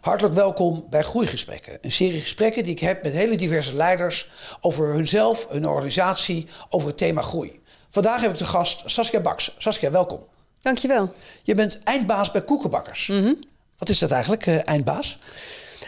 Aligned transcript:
Hartelijk 0.00 0.34
welkom 0.34 0.86
bij 0.90 1.02
Groeigesprekken. 1.02 1.78
Een 1.80 1.92
serie 1.92 2.20
gesprekken 2.20 2.64
die 2.64 2.72
ik 2.72 2.78
heb 2.78 3.02
met 3.02 3.12
hele 3.12 3.36
diverse 3.36 3.74
leiders 3.74 4.30
over 4.60 4.94
hunzelf, 4.94 5.46
hun 5.48 5.68
organisatie, 5.68 6.46
over 6.68 6.88
het 6.88 6.98
thema 6.98 7.22
groei. 7.22 7.60
Vandaag 7.90 8.20
heb 8.20 8.30
ik 8.30 8.38
de 8.38 8.44
gast 8.44 8.82
Saskia 8.84 9.20
Baks. 9.20 9.54
Saskia, 9.58 9.90
welkom. 9.90 10.20
Dankjewel. 10.60 11.12
Je 11.42 11.54
bent 11.54 11.80
eindbaas 11.84 12.30
bij 12.30 12.42
Koekenbakkers. 12.42 13.06
Mhm. 13.06 13.32
Wat 13.78 13.88
is 13.88 13.98
dat 13.98 14.10
eigenlijk, 14.10 14.46
eh, 14.46 14.68
eindbaas? 14.68 15.18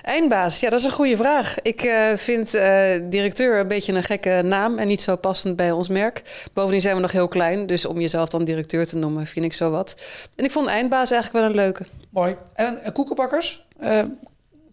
Eindbaas, 0.03 0.61
ja, 0.61 0.71
dat 0.71 0.79
is 0.79 0.85
een 0.85 0.93
goede 0.93 1.17
vraag. 1.17 1.63
Ik 1.63 1.83
eh, 1.83 2.17
vind 2.17 2.55
eh, 2.55 3.01
directeur 3.03 3.61
een 3.61 3.69
beetje 3.69 3.93
een 3.93 4.03
gekke 4.03 4.43
naam 4.45 4.79
en 4.79 4.87
niet 4.87 5.03
zo 5.03 5.17
passend 5.17 5.57
bij 5.57 5.71
ons 5.71 5.89
merk. 5.89 6.49
Bovendien 6.53 6.81
zijn 6.81 6.95
we 6.95 7.01
nog 7.01 7.13
heel 7.13 7.29
klein, 7.29 7.67
dus 7.67 7.87
om 7.87 8.01
jezelf 8.01 8.29
dan 8.29 8.45
directeur 8.45 8.87
te 8.87 8.97
noemen, 8.97 9.27
vind 9.27 9.45
ik 9.45 9.53
zo 9.53 9.71
wat. 9.71 9.95
En 10.37 10.45
ik 10.45 10.51
vond 10.51 10.67
eindbaas 10.67 11.11
eigenlijk 11.11 11.45
wel 11.45 11.55
een 11.55 11.65
leuke. 11.65 11.87
Mooi. 12.11 12.37
En, 12.55 12.83
en 12.83 12.93
Koekenbakkers? 12.93 13.65
Eh, 13.83 14.03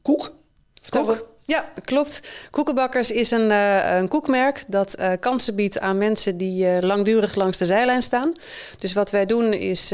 koek? 0.02 0.34
Vertel 0.82 1.06
Koek? 1.06 1.28
Ja, 1.46 1.66
klopt. 1.86 2.20
Koekenbakkers 2.50 3.12
is 3.12 3.32
een, 3.32 3.52
eh, 3.52 3.98
een 3.98 4.08
koekmerk 4.08 4.64
dat 4.68 4.94
eh, 4.94 5.12
kansen 5.20 5.56
biedt 5.56 5.80
aan 5.80 5.98
mensen 5.98 6.38
die 6.38 6.86
langdurig 6.86 7.36
langs 7.36 7.58
de 7.58 7.66
zijlijn 7.66 8.04
staan. 8.04 8.34
Dus 8.78 8.94
wat 8.94 9.12
wij 9.12 9.26
doen 9.26 9.54
is 9.54 9.90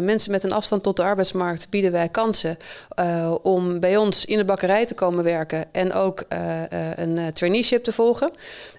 mensen 0.00 0.30
met 0.30 0.44
een 0.44 0.52
afstand 0.52 0.82
tot 0.82 0.96
de 0.96 1.02
arbeidsmarkt 1.02 1.70
bieden 1.70 1.92
wij 1.92 2.08
kansen 2.08 2.56
om 3.42 3.80
bij 3.80 3.96
ons 3.96 4.24
in 4.24 4.38
de 4.38 4.44
bakkerij 4.44 4.86
te 4.86 4.94
komen 4.94 5.24
werken 5.24 5.64
en 5.72 5.92
ook 5.92 6.24
een 6.94 7.32
traineeship 7.32 7.84
te 7.84 7.92
volgen. 7.92 8.30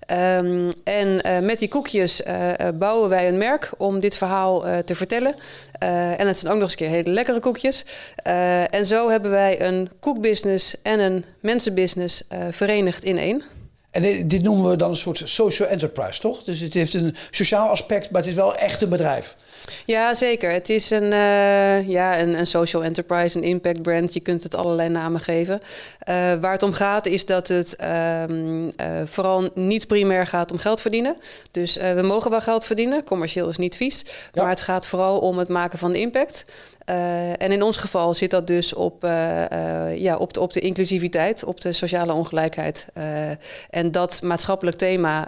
Ehm, 0.09 0.69
en 0.83 1.21
eh, 1.21 1.39
met 1.39 1.59
die 1.59 1.67
koekjes 1.67 2.23
eh, 2.23 2.59
eh, 2.59 2.75
bouwen 2.75 3.09
wij 3.09 3.27
een 3.27 3.37
merk 3.37 3.71
om 3.77 3.99
dit 3.99 4.17
verhaal 4.17 4.65
te 4.85 4.95
vertellen. 4.95 5.35
En 5.79 6.27
het 6.27 6.37
zijn 6.37 6.53
ook 6.53 6.59
nog 6.59 6.69
eens 6.69 6.71
een 6.71 6.87
keer 6.87 6.89
hele 6.89 7.09
lekkere 7.09 7.39
koekjes. 7.39 7.85
En 8.69 8.85
zo 8.85 9.09
hebben 9.09 9.31
wij 9.31 9.61
een 9.61 9.89
koekbusiness 9.99 10.75
en 10.81 10.99
een 10.99 11.25
mensenbusiness 11.41 12.23
verenigd 12.49 13.03
in 13.03 13.17
één. 13.17 13.43
En 13.91 14.27
dit 14.27 14.41
noemen 14.41 14.69
we 14.69 14.75
dan 14.75 14.89
een 14.89 14.95
soort 14.95 15.21
social 15.25 15.67
enterprise, 15.67 16.19
toch? 16.19 16.43
Dus 16.43 16.59
het 16.59 16.73
heeft 16.73 16.93
een 16.93 17.15
sociaal 17.31 17.69
aspect, 17.69 18.11
maar 18.11 18.21
het 18.21 18.29
is 18.29 18.35
wel 18.35 18.55
echt 18.55 18.81
een 18.81 18.89
bedrijf. 18.89 19.35
Ja, 19.85 20.13
zeker. 20.13 20.51
Het 20.51 20.69
is 20.69 20.89
een, 20.89 21.13
eh, 21.13 21.87
ja, 21.87 22.19
een, 22.19 22.39
een 22.39 22.47
social 22.47 22.83
enterprise, 22.83 23.37
een 23.37 23.43
impact 23.43 23.81
brand. 23.81 24.13
Je 24.13 24.19
kunt 24.19 24.43
het 24.43 24.55
allerlei 24.55 24.89
namen 24.89 25.21
geven. 25.21 25.61
Eh, 25.99 26.15
waar 26.15 26.51
het 26.51 26.63
om 26.63 26.73
gaat 26.73 27.05
is 27.05 27.25
dat 27.25 27.47
het 27.47 27.75
ehm, 27.75 28.69
eh, 28.75 28.87
vooral 29.05 29.49
niet 29.53 29.87
primair 29.87 30.27
gaat 30.27 30.51
om 30.51 30.57
geld 30.57 30.81
verdienen. 30.81 31.17
Dus 31.51 31.75
we 31.75 32.01
mogen 32.01 32.31
wel 32.31 32.41
geld 32.41 32.65
verdienen. 32.65 33.03
Commercieel 33.03 33.49
is 33.49 33.57
niet 33.57 33.77
vies. 33.77 34.05
Ja. 34.31 34.41
Maar 34.41 34.51
het 34.51 34.61
gaat 34.61 34.87
vooral 34.87 35.19
om 35.19 35.37
het 35.37 35.47
maken 35.47 35.79
van 35.79 35.91
de 35.91 35.99
impact. 35.99 36.45
En 37.37 37.51
in 37.51 37.63
ons 37.63 37.77
geval 37.77 38.13
zit 38.13 38.31
dat 38.31 38.47
dus 38.47 38.73
op, 38.73 39.03
ja, 39.95 40.17
op, 40.17 40.33
de, 40.33 40.39
op 40.39 40.53
de 40.53 40.59
inclusiviteit, 40.59 41.43
op 41.43 41.61
de 41.61 41.73
sociale 41.73 42.13
ongelijkheid. 42.13 42.87
En 43.69 43.91
dat 43.91 44.21
maatschappelijk 44.21 44.77
thema 44.77 45.27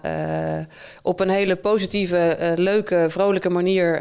op 1.02 1.19
een 1.19 1.29
hele 1.29 1.55
positieve, 1.55 2.53
leuke, 2.55 3.05
vrolijke 3.09 3.49
manier 3.49 3.99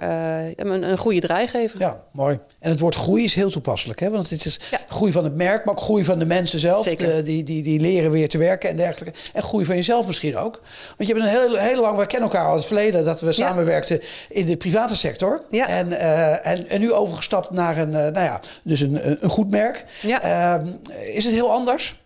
een, 0.57 0.83
een 0.91 0.99
goede 0.99 1.21
draai 1.21 1.47
geven. 1.49 1.79
Ja, 1.81 2.01
mooi. 2.13 2.39
En 2.61 2.71
het 2.71 2.81
woord 2.81 2.95
groei 2.95 3.25
is 3.25 3.35
heel 3.35 3.51
toepasselijk, 3.51 4.01
hè? 4.01 4.11
Want 4.11 4.31
het 4.31 4.45
is 4.45 4.61
Ja. 4.71 4.79
groei 4.89 5.13
van 5.13 5.25
het 5.25 5.35
merk, 5.35 5.65
maar 5.65 5.75
ook 5.75 5.81
groei 5.81 6.05
van 6.05 6.19
de 6.19 6.27
mensen 6.27 6.59
zelf. 6.61 6.85
Zeker. 6.85 7.07
De- 7.17 7.23
die, 7.23 7.43
die, 7.43 7.63
die 7.63 7.81
leren 7.81 8.11
weer 8.11 8.29
te 8.29 8.39
werken 8.39 8.71
en 8.71 8.77
dergelijke. 8.77 9.19
En 9.33 9.43
groei 9.43 9.65
van 9.65 9.77
jezelf 9.77 10.07
misschien 10.07 10.37
ook. 10.37 10.61
Want 10.97 11.09
je 11.09 11.15
bent 11.15 11.27
een 11.27 11.33
heel, 11.41 11.55
heel 11.57 11.81
lang, 11.81 11.99
we 11.99 12.07
kennen 12.07 12.29
elkaar 12.31 12.45
al 12.47 12.51
uit 12.53 12.59
het 12.59 12.67
verleden, 12.73 13.05
dat 13.05 13.21
we 13.21 13.33
samenwerkten 13.33 14.01
in 14.29 14.47
de 14.47 14.57
private 14.57 14.97
sector. 14.97 15.43
Ja. 15.51 15.69
En, 15.69 15.99
eh, 15.99 16.47
en, 16.47 16.69
en 16.69 16.81
nu 16.81 16.93
overgestapt 16.93 17.51
naar 17.51 17.79
een, 17.79 17.95
eh, 17.95 18.01
nou 18.01 18.25
ja, 18.25 18.41
dus 18.65 18.81
een, 18.81 19.09
een 19.11 19.19
een 19.21 19.31
goed 19.31 19.51
merk. 19.51 19.85
Ja. 20.03 20.23
Ehm, 20.23 20.67
is 21.13 21.25
het 21.25 21.35
heel 21.35 21.51
anders? 21.53 21.99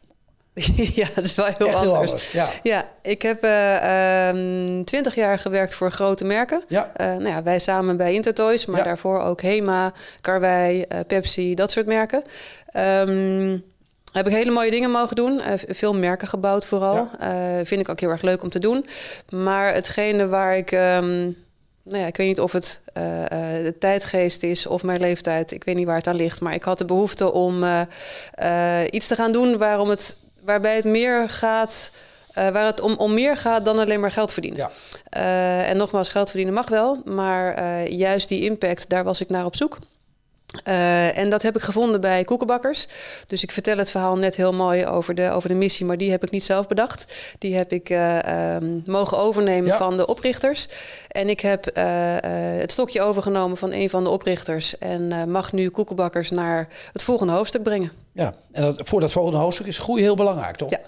ja, 1.00 1.06
dat 1.14 1.24
is 1.24 1.34
wel 1.34 1.46
heel 1.46 1.66
Echt 1.66 1.76
anders. 1.76 1.82
heel 1.82 1.94
anders, 1.94 2.32
ja. 2.32 2.48
Ja, 2.62 2.88
ik 3.02 3.22
heb 3.22 3.42
eh, 3.42 4.28
ehm, 4.28 4.84
twintig 4.84 5.14
jaar 5.14 5.38
gewerkt 5.38 5.74
voor 5.74 5.90
grote 5.90 6.24
merken. 6.24 6.62
Ja. 6.68 6.90
Eh, 6.96 7.06
nou 7.06 7.28
ja, 7.28 7.42
wij 7.42 7.58
samen 7.58 7.96
bij 7.96 8.14
Intertoys, 8.14 8.66
maar 8.66 8.78
Ja. 8.78 8.84
daarvoor 8.84 9.20
ook 9.22 9.40
Hema, 9.40 9.92
Karwei, 10.20 10.82
eh, 10.82 10.98
Pepsi, 11.06 11.54
dat 11.54 11.70
soort 11.70 11.86
merken. 11.86 12.22
Ehm, 12.66 13.58
heb 14.12 14.26
ik 14.26 14.32
hele 14.32 14.50
mooie 14.50 14.70
dingen 14.70 14.90
mogen 14.90 15.16
doen. 15.16 15.40
Veel 15.68 15.94
merken 15.94 16.28
gebouwd 16.28 16.66
vooral. 16.66 17.08
Vind 17.62 17.80
ik 17.80 17.88
ook 17.88 18.00
heel 18.00 18.10
erg 18.10 18.22
leuk 18.22 18.42
om 18.42 18.50
te 18.50 18.58
doen. 18.58 18.86
Maar 19.28 19.74
hetgene 19.74 20.26
waar 20.26 20.56
ik... 20.56 20.72
ehm, 20.72 21.22
nou 21.82 21.98
ja, 21.98 22.06
ik 22.06 22.16
weet 22.16 22.26
niet 22.26 22.40
of 22.40 22.52
het 22.52 22.80
de 22.92 23.74
tijdgeest 23.78 24.42
is 24.42 24.66
of 24.66 24.82
mijn 24.82 25.00
leeftijd. 25.00 25.52
Ik 25.52 25.64
weet 25.64 25.74
niet 25.76 25.86
waar 25.86 25.96
het 25.96 26.06
aan 26.06 26.16
ligt. 26.16 26.40
Maar 26.40 26.54
ik 26.54 26.62
had 26.62 26.78
de 26.78 26.84
behoefte 26.84 27.32
om 27.32 27.64
iets 28.90 29.06
te 29.06 29.14
gaan 29.14 29.32
doen 29.32 29.58
waarom 29.58 29.88
het, 29.88 30.16
waarbij 30.44 30.76
het 30.76 30.84
meer 30.84 31.28
gaat... 31.28 31.90
eh, 32.32 32.48
waar 32.48 32.66
het 32.66 32.80
om, 32.80 32.94
om 32.96 33.14
meer 33.14 33.36
gaat 33.36 33.64
dan 33.64 33.78
alleen 33.78 34.00
maar 34.00 34.12
geld 34.12 34.32
verdienen. 34.32 34.58
Ja. 34.60 34.70
Eh, 35.08 35.70
en 35.70 35.76
nogmaals, 35.76 36.08
geld 36.08 36.28
verdienen 36.28 36.54
mag 36.54 36.68
wel, 36.68 37.02
maar 37.04 37.54
eh, 37.54 37.86
juist 37.86 38.28
die 38.28 38.42
impact, 38.44 38.88
daar 38.88 39.04
was 39.04 39.20
ik 39.20 39.28
naar 39.28 39.44
op 39.44 39.56
zoek. 39.56 39.78
En 41.14 41.30
dat 41.30 41.42
heb 41.42 41.56
ik 41.56 41.62
gevonden 41.62 42.00
bij 42.00 42.24
koekenbakkers. 42.24 42.86
Dus 43.26 43.42
ik 43.42 43.50
vertel 43.50 43.78
het 43.78 43.90
verhaal 43.90 44.16
net 44.16 44.36
heel 44.36 44.52
mooi 44.52 44.86
over 44.86 45.14
de, 45.14 45.30
over 45.30 45.48
de 45.48 45.54
missie, 45.54 45.86
maar 45.86 45.96
die 45.98 46.10
heb 46.10 46.22
ik 46.22 46.30
niet 46.30 46.44
zelf 46.44 46.66
bedacht. 46.66 47.04
Die 47.38 47.56
heb 47.56 47.72
ik 47.72 47.90
eh, 47.90 48.54
ehm, 48.54 48.80
mogen 48.86 49.18
overnemen 49.18 49.66
Ja. 49.70 49.76
van 49.76 49.96
de 49.96 50.06
oprichters. 50.06 50.68
En 51.08 51.28
ik 51.28 51.40
heb 51.40 51.64
het 52.60 52.72
stokje 52.72 53.02
overgenomen 53.02 53.56
van 53.56 53.72
een 53.72 53.90
van 53.90 54.04
de 54.04 54.10
oprichters. 54.10 54.78
En 54.78 55.30
mag 55.30 55.52
nu 55.52 55.68
koekenbakkers 55.68 56.30
naar 56.30 56.68
het 56.92 57.02
volgende 57.02 57.32
hoofdstuk 57.32 57.62
brengen. 57.62 58.03
Ja, 58.14 58.34
en 58.52 58.62
dat, 58.62 58.80
voor 58.84 59.00
dat 59.00 59.12
volgende 59.12 59.38
hoofdstuk 59.38 59.66
is 59.66 59.78
groei 59.78 60.02
heel 60.02 60.16
belangrijk, 60.16 60.56
toch? 60.56 60.70
Ja. 60.70 60.80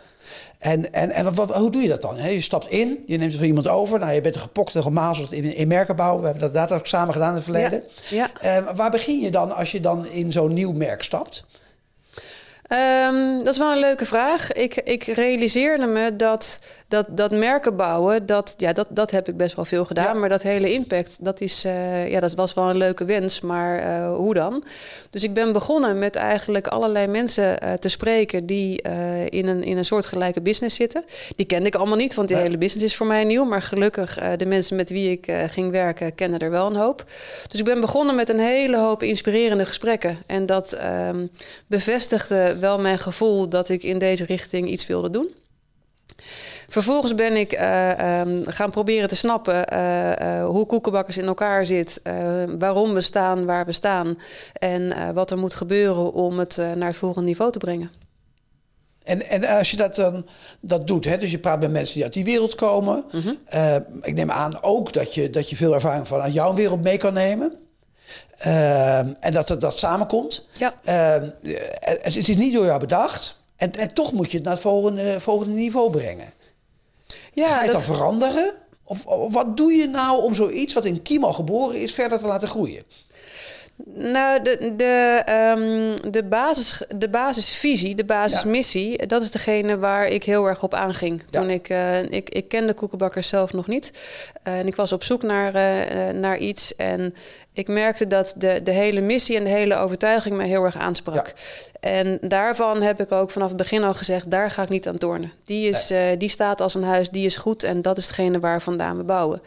En, 0.59 0.93
en, 0.93 1.11
en 1.11 1.35
wat, 1.35 1.55
hoe 1.55 1.71
doe 1.71 1.83
je 1.83 1.89
dat 1.89 2.03
dan? 2.03 2.17
Je 2.33 2.41
stapt 2.41 2.69
in, 2.69 3.03
je 3.07 3.17
neemt 3.17 3.33
er 3.33 3.39
van 3.39 3.47
iemand 3.47 3.69
over. 3.69 3.99
Nou, 3.99 4.13
je 4.13 4.21
bent 4.21 4.35
er 4.35 4.41
gepokt 4.41 4.75
en 4.75 4.83
gemazeld 4.83 5.33
in, 5.33 5.55
in 5.55 5.69
merkenbouw. 5.69 6.21
We 6.21 6.27
hebben 6.27 6.53
dat 6.53 6.73
ook 6.73 6.87
samen 6.87 7.13
gedaan 7.13 7.29
in 7.29 7.35
het 7.35 7.45
verleden. 7.45 7.85
Ja. 8.11 8.31
Eh, 8.41 8.75
waar 8.75 8.91
begin 8.91 9.21
je 9.21 9.31
dan 9.31 9.57
als 9.57 9.73
je 9.73 9.81
dan 9.81 10.07
in 10.07 10.33
zo'n 10.33 10.53
nieuw 10.53 10.73
merk 10.73 11.03
stapt? 11.03 11.45
Ehm, 12.67 13.37
dat 13.37 13.53
is 13.53 13.59
wel 13.59 13.73
een 13.73 13.79
leuke 13.79 14.05
vraag. 14.05 14.53
Ik, 14.53 14.75
ik 14.75 15.03
realiseerde 15.05 15.87
me 15.87 16.17
dat, 16.17 16.59
dat, 16.89 17.07
dat 17.11 17.31
merken 17.31 17.77
bouwen, 17.77 18.27
dat, 18.27 18.55
ja, 18.57 18.73
dat, 18.73 18.87
dat 18.91 19.11
heb 19.11 19.29
ik 19.29 19.37
best 19.37 19.57
wel 19.57 19.65
veel 19.65 19.85
gedaan. 19.85 20.15
Ja. 20.15 20.21
Maar 20.21 20.29
dat 20.29 20.43
hele 20.43 20.73
impact, 20.73 21.17
dat, 21.21 21.41
is, 21.41 21.65
eh, 21.65 22.11
ja, 22.11 22.21
dat 22.21 22.35
was 22.35 22.55
wel 22.55 22.71
een 22.71 22.77
leuke 22.77 23.05
wens. 23.05 23.41
Maar 23.41 23.79
eh, 23.79 24.15
hoe 24.15 24.35
dan? 24.35 24.65
Dus 25.11 25.23
ik 25.23 25.35
ben 25.35 25.53
begonnen 25.53 25.99
met 25.99 26.15
eigenlijk 26.15 26.67
allerlei 26.67 27.07
mensen 27.07 27.61
eh, 27.61 27.73
te 27.73 27.89
spreken 27.89 28.47
die 28.47 28.83
in, 29.29 29.47
een, 29.47 29.65
in 29.65 29.77
een 29.77 29.85
soortgelijke 29.85 30.41
business 30.41 30.77
zitten. 30.77 31.05
Die 31.37 31.47
kende 31.47 31.67
ik 31.67 31.75
allemaal 31.75 31.97
niet, 31.97 32.15
want 32.15 32.29
die 32.29 32.37
Nee. 32.37 32.47
hele 32.47 32.59
business 32.59 32.85
is 32.85 32.97
voor 32.97 33.07
mij 33.07 33.25
nieuw. 33.25 33.45
Maar 33.45 33.63
gelukkig, 33.63 34.19
de 34.37 34.47
mensen 34.47 34.77
met 34.77 34.91
wie 34.91 35.11
ik 35.11 35.33
ging 35.51 35.71
werken, 35.71 36.15
kennen 36.15 36.39
er 36.39 36.51
wel 36.51 36.67
een 36.67 36.77
hoop. 36.77 37.05
Dus 37.51 37.59
ik 37.61 37.65
ben 37.65 37.81
begonnen 37.81 38.15
met 38.15 38.29
een 38.29 38.39
hele 38.39 38.79
hoop 38.79 39.03
inspirerende 39.03 39.65
gesprekken. 39.67 40.19
En 40.27 40.47
dat 40.47 40.73
ehm, 40.73 41.27
bevestigde 41.67 42.56
wel 42.59 42.79
mijn 42.79 42.99
gevoel 42.99 43.49
dat 43.49 43.69
ik 43.69 43.83
in 43.83 43.99
deze 43.99 44.25
richting 44.25 44.69
iets 44.71 44.87
wilde 44.87 45.11
doen. 45.11 45.35
Vervolgens 46.69 47.15
ben 47.15 47.37
ik 47.37 47.53
eh, 47.53 48.21
ehm, 48.21 48.43
gaan 48.45 48.71
proberen 48.71 49.09
te 49.09 49.17
snappen 49.17 49.67
eh, 49.67 50.41
eh, 50.41 50.47
hoe 50.47 50.67
koekenbakkers 50.67 51.19
in 51.19 51.27
elkaar 51.27 51.67
zit, 51.67 52.01
waarom 52.59 52.95
we 52.95 53.01
staan 53.01 53.45
waar 53.45 53.67
we 53.67 53.73
staan 53.73 54.19
en 54.53 55.15
wat 55.15 55.31
er 55.31 55.39
moet 55.39 55.55
gebeuren 55.55 56.13
om 56.13 56.39
het 56.39 56.57
naar 56.57 56.89
het 56.89 56.97
volgende 56.97 57.29
niveau 57.29 57.53
te 57.53 57.59
brengen. 57.59 57.91
En, 59.07 59.29
en 59.29 59.45
als 59.45 59.71
je 59.71 59.77
dat 59.77 59.95
dan 59.95 60.27
dat 60.61 60.87
doet, 60.87 61.05
hè, 61.05 61.19
dus 61.19 61.31
je 61.31 61.39
praat 61.39 61.61
met 61.61 61.71
mensen 61.71 61.95
die 61.95 62.05
uit 62.05 62.13
die 62.13 62.25
wereld 62.25 62.55
komen. 62.55 63.05
Eh, 63.45 63.77
ik 64.03 64.15
neem 64.15 64.31
aan 64.31 64.63
ook 64.63 64.93
dat 64.93 65.15
je, 65.15 65.31
dat 65.31 65.51
je 65.51 65.57
veel 65.57 65.75
ervaring 65.75 66.09
vanuit 66.09 66.33
jouw 66.33 66.55
wereld 66.55 66.83
mee 66.83 66.97
kan 66.97 67.13
nemen. 67.13 67.57
Eh, 68.37 68.99
en 68.99 69.33
dat 69.33 69.49
het 69.49 69.61
dat 69.61 69.79
samenkomt. 69.79 70.47
Ja. 70.53 70.75
Eh, 70.85 71.29
het, 71.81 72.17
is 72.17 72.37
niet 72.37 72.55
door 72.55 72.65
jou 72.65 72.81
bedacht. 72.81 73.37
En, 73.57 73.73
en 73.73 73.93
toch 73.95 74.13
moet 74.13 74.31
je 74.31 74.37
het 74.37 74.45
naar 74.45 74.53
het 74.55 74.63
volgende, 74.63 75.21
volgende 75.21 75.55
niveau 75.55 75.91
brengen. 75.91 76.33
Ja, 77.33 77.49
Ga 77.49 77.55
je 77.55 77.63
het 77.63 77.73
dat- 77.77 77.87
dan 77.87 77.97
veranderen? 77.97 78.55
Of, 78.85 79.07
of 79.07 79.33
wat 79.33 79.57
doe 79.57 79.73
je 79.73 79.87
nou 79.89 80.23
om 80.23 80.35
zoiets 80.35 80.75
wat 80.75 80.85
in 80.85 81.03
kiem 81.03 81.25
al 81.25 81.33
geboren 81.33 81.81
is 81.83 81.95
verder 81.95 82.19
te 82.19 82.27
laten 82.27 82.49
groeien? 82.49 82.83
Nou, 83.85 84.43
de, 84.43 84.73
de, 84.77 85.23
ehm, 85.25 86.11
de, 86.13 86.25
basis, 86.25 86.83
de 86.97 87.09
basisvisie, 87.09 87.95
de 87.95 88.05
basismissie, 88.05 89.07
dat 89.07 89.23
is 89.23 89.31
degene 89.31 89.79
waar 89.79 90.07
ik 90.07 90.25
heel 90.25 90.47
erg 90.47 90.63
op 90.63 90.75
aanging. 90.75 91.23
Ja. 91.31 91.41
Toen 91.41 91.51
ik, 91.51 91.69
eh, 91.69 92.03
ik, 92.03 92.31
ik 92.31 92.49
kende 92.49 92.75
koekenbakkers 92.75 93.29
zelf 93.29 93.53
nog 93.53 93.67
niet. 93.67 93.93
Eh, 94.43 94.59
en 94.59 94.67
ik 94.67 94.77
was 94.77 94.93
op 94.93 95.03
zoek 95.03 95.23
naar, 95.23 95.55
eh, 95.55 96.15
naar 96.15 96.39
iets. 96.39 96.77
En 96.77 97.15
ik 97.53 97.69
merkte 97.69 98.07
dat 98.07 98.35
de, 98.37 98.61
de 98.63 98.71
hele 98.71 99.01
missie 99.01 99.37
en 99.37 99.45
de 99.45 99.51
hele 99.51 99.77
overtuiging 99.77 100.37
me 100.37 100.45
heel 100.45 100.65
erg 100.65 100.77
aansprak. 100.77 101.33
En 101.81 102.19
daarvan 102.21 102.83
heb 102.83 103.01
ik 103.01 103.13
ook 103.13 103.31
vanaf 103.31 103.49
het 103.49 103.57
begin 103.57 103.85
al 103.85 103.95
gezegd, 103.95 104.31
daar 104.31 104.51
ga 104.51 104.63
ik 104.63 104.69
niet 104.69 104.89
aan 104.89 104.99
tornen. 104.99 105.33
Die, 105.45 105.69
is, 105.69 105.93
die 106.19 106.29
staat 106.29 106.61
als 106.61 106.75
een 106.75 106.85
huis, 106.85 107.11
die 107.11 107.27
is 107.27 107.37
goed 107.37 107.63
en 107.63 107.83
dat 107.83 107.97
is 107.97 108.07
hetgene 108.07 108.39
waar 108.39 108.63
vandaan 108.63 108.97
we 108.97 109.03
bouwen. 109.03 109.41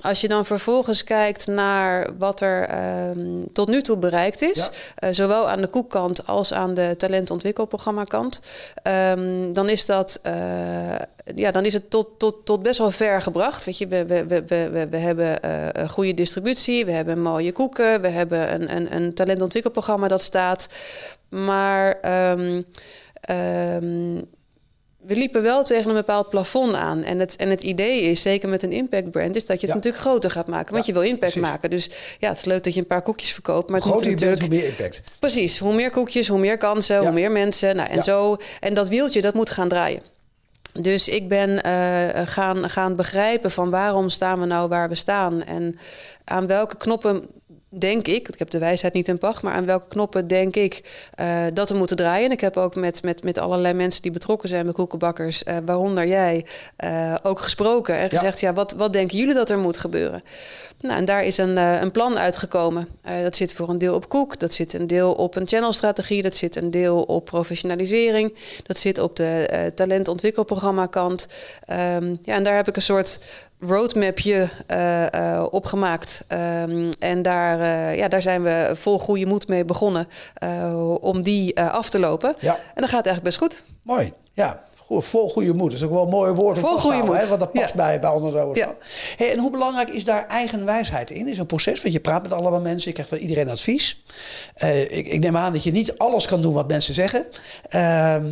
Als 0.00 0.20
je 0.20 0.28
dan 0.28 0.46
vervolgens 0.46 1.04
kijkt 1.04 1.46
naar 1.46 2.08
wat 2.18 2.40
er 2.40 2.68
ehm, 2.68 3.42
tot 3.52 3.68
nu 3.68 3.82
toe 3.82 3.96
bereikt 3.96 4.42
is, 4.42 4.70
eh, 4.94 5.08
zowel 5.12 5.48
aan 5.48 5.60
de 5.60 5.68
koekkant 5.68 6.26
als 6.26 6.52
aan 6.52 6.74
de 6.74 6.94
talentontwikkelprogramma 6.98 8.04
kant, 8.04 8.40
um, 8.82 9.52
dan 9.52 9.68
is 9.68 9.86
dat 9.86 10.20
uh, 10.26 10.32
ja, 11.34 11.50
dan 11.50 11.64
is 11.64 11.72
het 11.72 11.90
tot, 11.90 12.08
tot, 12.18 12.36
tot 12.44 12.62
best 12.62 12.78
wel 12.78 12.90
ver 12.90 13.22
gebracht. 13.22 13.64
Weet 13.64 13.78
je, 13.78 13.86
we, 13.86 14.06
we, 14.06 14.26
we, 14.26 14.44
we, 14.46 14.88
we 14.88 14.96
hebben 14.96 15.38
uh, 15.44 15.88
goede 15.88 16.14
distributie, 16.14 16.84
we 16.84 16.92
hebben 16.92 17.22
mooie 17.22 17.52
koeken, 17.52 18.00
we 18.00 18.08
hebben 18.08 18.54
een, 18.54 18.76
een, 18.76 18.96
een 18.96 19.14
talentontwikkelprogramma 19.14 20.08
dat 20.08 20.22
staat. 20.22 20.68
Maar 21.28 21.98
um, 22.32 22.64
we 25.06 25.16
liepen 25.16 25.42
wel 25.42 25.64
tegen 25.64 25.88
een 25.88 25.96
bepaald 25.96 26.28
plafond 26.28 26.74
aan. 26.74 27.02
En 27.02 27.18
het, 27.18 27.36
en 27.36 27.50
het 27.50 27.62
idee 27.62 28.02
is, 28.02 28.22
zeker 28.22 28.48
met 28.48 28.62
een 28.62 28.72
impact 28.72 29.10
brand, 29.10 29.36
is 29.36 29.46
dat 29.46 29.60
je 29.60 29.66
het 29.66 29.76
natuurlijk 29.76 30.04
groter 30.04 30.30
gaat 30.30 30.46
maken. 30.46 30.72
Want 30.72 30.86
je 30.86 30.92
wil 30.92 31.02
impact 31.02 31.36
maken. 31.36 31.70
Dus 31.70 31.90
ja, 32.18 32.28
het 32.28 32.36
is 32.36 32.44
leuk 32.44 32.64
dat 32.64 32.74
je 32.74 32.80
een 32.80 32.86
paar 32.86 33.02
koekjes 33.02 33.32
verkoopt. 33.32 33.70
Maar 33.70 33.80
hoe 33.80 33.90
groter 33.90 34.10
je 34.10 34.16
bent, 34.16 34.40
hoe 34.40 34.48
meer 34.48 34.64
impact. 34.64 35.02
Precies. 35.18 35.58
Hoe 35.58 35.74
meer 35.74 35.90
koekjes, 35.90 36.28
hoe 36.28 36.38
meer 36.38 36.56
kansen, 36.56 36.98
hoe 36.98 37.12
meer 37.12 37.30
mensen. 37.30 37.76
Nou, 37.76 37.90
en, 37.90 38.02
zo, 38.02 38.36
en 38.60 38.74
dat 38.74 38.88
wieltje, 38.88 39.20
dat 39.20 39.34
moet 39.34 39.50
gaan 39.50 39.68
draaien. 39.68 40.02
Dus 40.72 41.08
ik 41.08 41.28
ben 41.28 41.50
uh, 41.66 42.26
gaan, 42.26 42.70
gaan 42.70 42.96
begrijpen 42.96 43.50
van 43.50 43.70
waarom 43.70 44.08
staan 44.08 44.40
we 44.40 44.46
nou 44.46 44.68
waar 44.68 44.88
we 44.88 44.94
staan. 44.94 45.44
En 45.44 45.78
aan 46.24 46.46
welke 46.46 46.76
knoppen 46.76 47.26
denk 47.78 48.08
ik, 48.08 48.28
ik 48.28 48.38
heb 48.38 48.50
de 48.50 48.58
wijsheid 48.58 48.92
niet 48.92 49.08
in 49.08 49.18
pacht, 49.18 49.42
maar 49.42 49.54
aan 49.54 49.66
welke 49.66 49.88
knoppen 49.88 50.26
denk 50.26 50.56
ik 50.56 50.82
uh, 51.20 51.44
dat 51.52 51.70
we 51.70 51.76
moeten 51.76 51.96
draaien. 51.96 52.24
En 52.26 52.32
ik 52.32 52.40
heb 52.40 52.56
ook 52.56 52.74
met, 52.74 53.02
met, 53.02 53.24
met 53.24 53.38
allerlei 53.38 53.74
mensen 53.74 54.02
die 54.02 54.10
betrokken 54.10 54.48
zijn 54.48 54.64
bij 54.64 54.72
koekenbakkers, 54.72 55.42
uh, 55.42 55.56
waaronder 55.64 56.06
jij, 56.06 56.46
uh, 56.84 57.14
ook 57.22 57.40
gesproken 57.40 57.98
en 57.98 58.10
gezegd, 58.10 58.40
ja, 58.40 58.52
wat, 58.52 58.72
wat 58.72 58.92
denken 58.92 59.18
jullie 59.18 59.34
dat 59.34 59.50
er 59.50 59.58
moet 59.58 59.78
gebeuren? 59.78 60.22
Nou, 60.80 60.98
en 60.98 61.04
daar 61.04 61.24
is 61.24 61.38
een, 61.38 61.56
een 61.56 61.90
plan 61.90 62.18
uitgekomen. 62.18 62.88
dat 63.22 63.36
zit 63.36 63.54
voor 63.54 63.68
een 63.68 63.78
deel 63.78 63.94
op 63.94 64.08
koek, 64.08 64.38
dat 64.38 64.52
zit 64.52 64.72
een 64.72 64.86
deel 64.86 65.12
op 65.12 65.36
een 65.36 65.48
channelstrategie, 65.48 66.22
dat 66.22 66.34
zit 66.34 66.56
een 66.56 66.70
deel 66.70 67.02
op 67.02 67.24
professionalisering, 67.24 68.34
dat 68.66 68.78
zit 68.78 68.98
op 68.98 69.16
de 69.16 69.72
talentontwikkelprogramma 69.74 70.86
kant. 70.86 71.28
Um, 71.70 72.18
ja, 72.22 72.34
en 72.34 72.44
daar 72.44 72.56
heb 72.56 72.68
ik 72.68 72.76
een 72.76 72.82
soort 72.82 73.20
roadmapje 73.60 74.48
uh, 74.70 75.06
uh, 75.14 75.46
opgemaakt. 75.50 76.24
Um, 76.28 76.90
en 76.98 77.22
daar, 77.22 77.58
uh, 77.58 77.96
ja, 77.96 78.08
daar 78.08 78.22
zijn 78.22 78.42
we 78.42 78.70
vol 78.74 78.98
goede 78.98 79.26
moed 79.26 79.48
mee 79.48 79.64
begonnen 79.64 80.08
om 81.00 81.22
die 81.22 81.60
af 81.60 81.90
te 81.90 81.98
lopen. 81.98 82.34
Ja. 82.38 82.54
En 82.54 82.80
dat 82.80 82.90
gaat 82.90 83.06
eigenlijk 83.06 83.22
best 83.22 83.38
goed. 83.38 83.62
Mooi, 83.82 84.12
ja. 84.32 84.65
Vol 84.88 85.28
goede 85.28 85.54
moed. 85.54 85.70
Dat 85.70 85.78
is 85.78 85.84
ook 85.84 85.92
wel 85.92 86.02
een 86.02 86.08
mooi 86.08 86.32
woord 86.32 86.58
goede 86.58 87.02
moed. 87.02 87.16
Hè, 87.16 87.26
want 87.26 87.40
dat 87.40 87.52
past 87.52 87.68
ja. 87.68 87.76
bij, 87.76 88.00
bij 88.00 88.10
onderzoekers. 88.10 88.58
Ja. 88.58 88.76
Hey, 89.16 89.32
en 89.32 89.38
hoe 89.38 89.50
belangrijk 89.50 89.88
is 89.88 90.04
daar 90.04 90.26
eigenwijsheid 90.26 91.10
in? 91.10 91.28
Is 91.28 91.38
een 91.38 91.46
proces, 91.46 91.82
want 91.82 91.94
je 91.94 92.00
praat 92.00 92.22
met 92.22 92.32
allemaal 92.32 92.60
mensen. 92.60 92.88
Je 92.88 92.92
krijgt 92.92 93.10
van 93.10 93.20
iedereen 93.20 93.48
advies. 93.48 94.02
ik, 94.88 95.06
ik, 95.06 95.20
neem 95.20 95.36
aan 95.36 95.52
dat 95.52 95.62
je 95.62 95.70
niet 95.70 95.98
alles 95.98 96.26
kan 96.26 96.42
doen 96.42 96.54
wat 96.54 96.68
mensen 96.68 96.94
zeggen. 96.94 97.26
Ehm, 97.68 98.24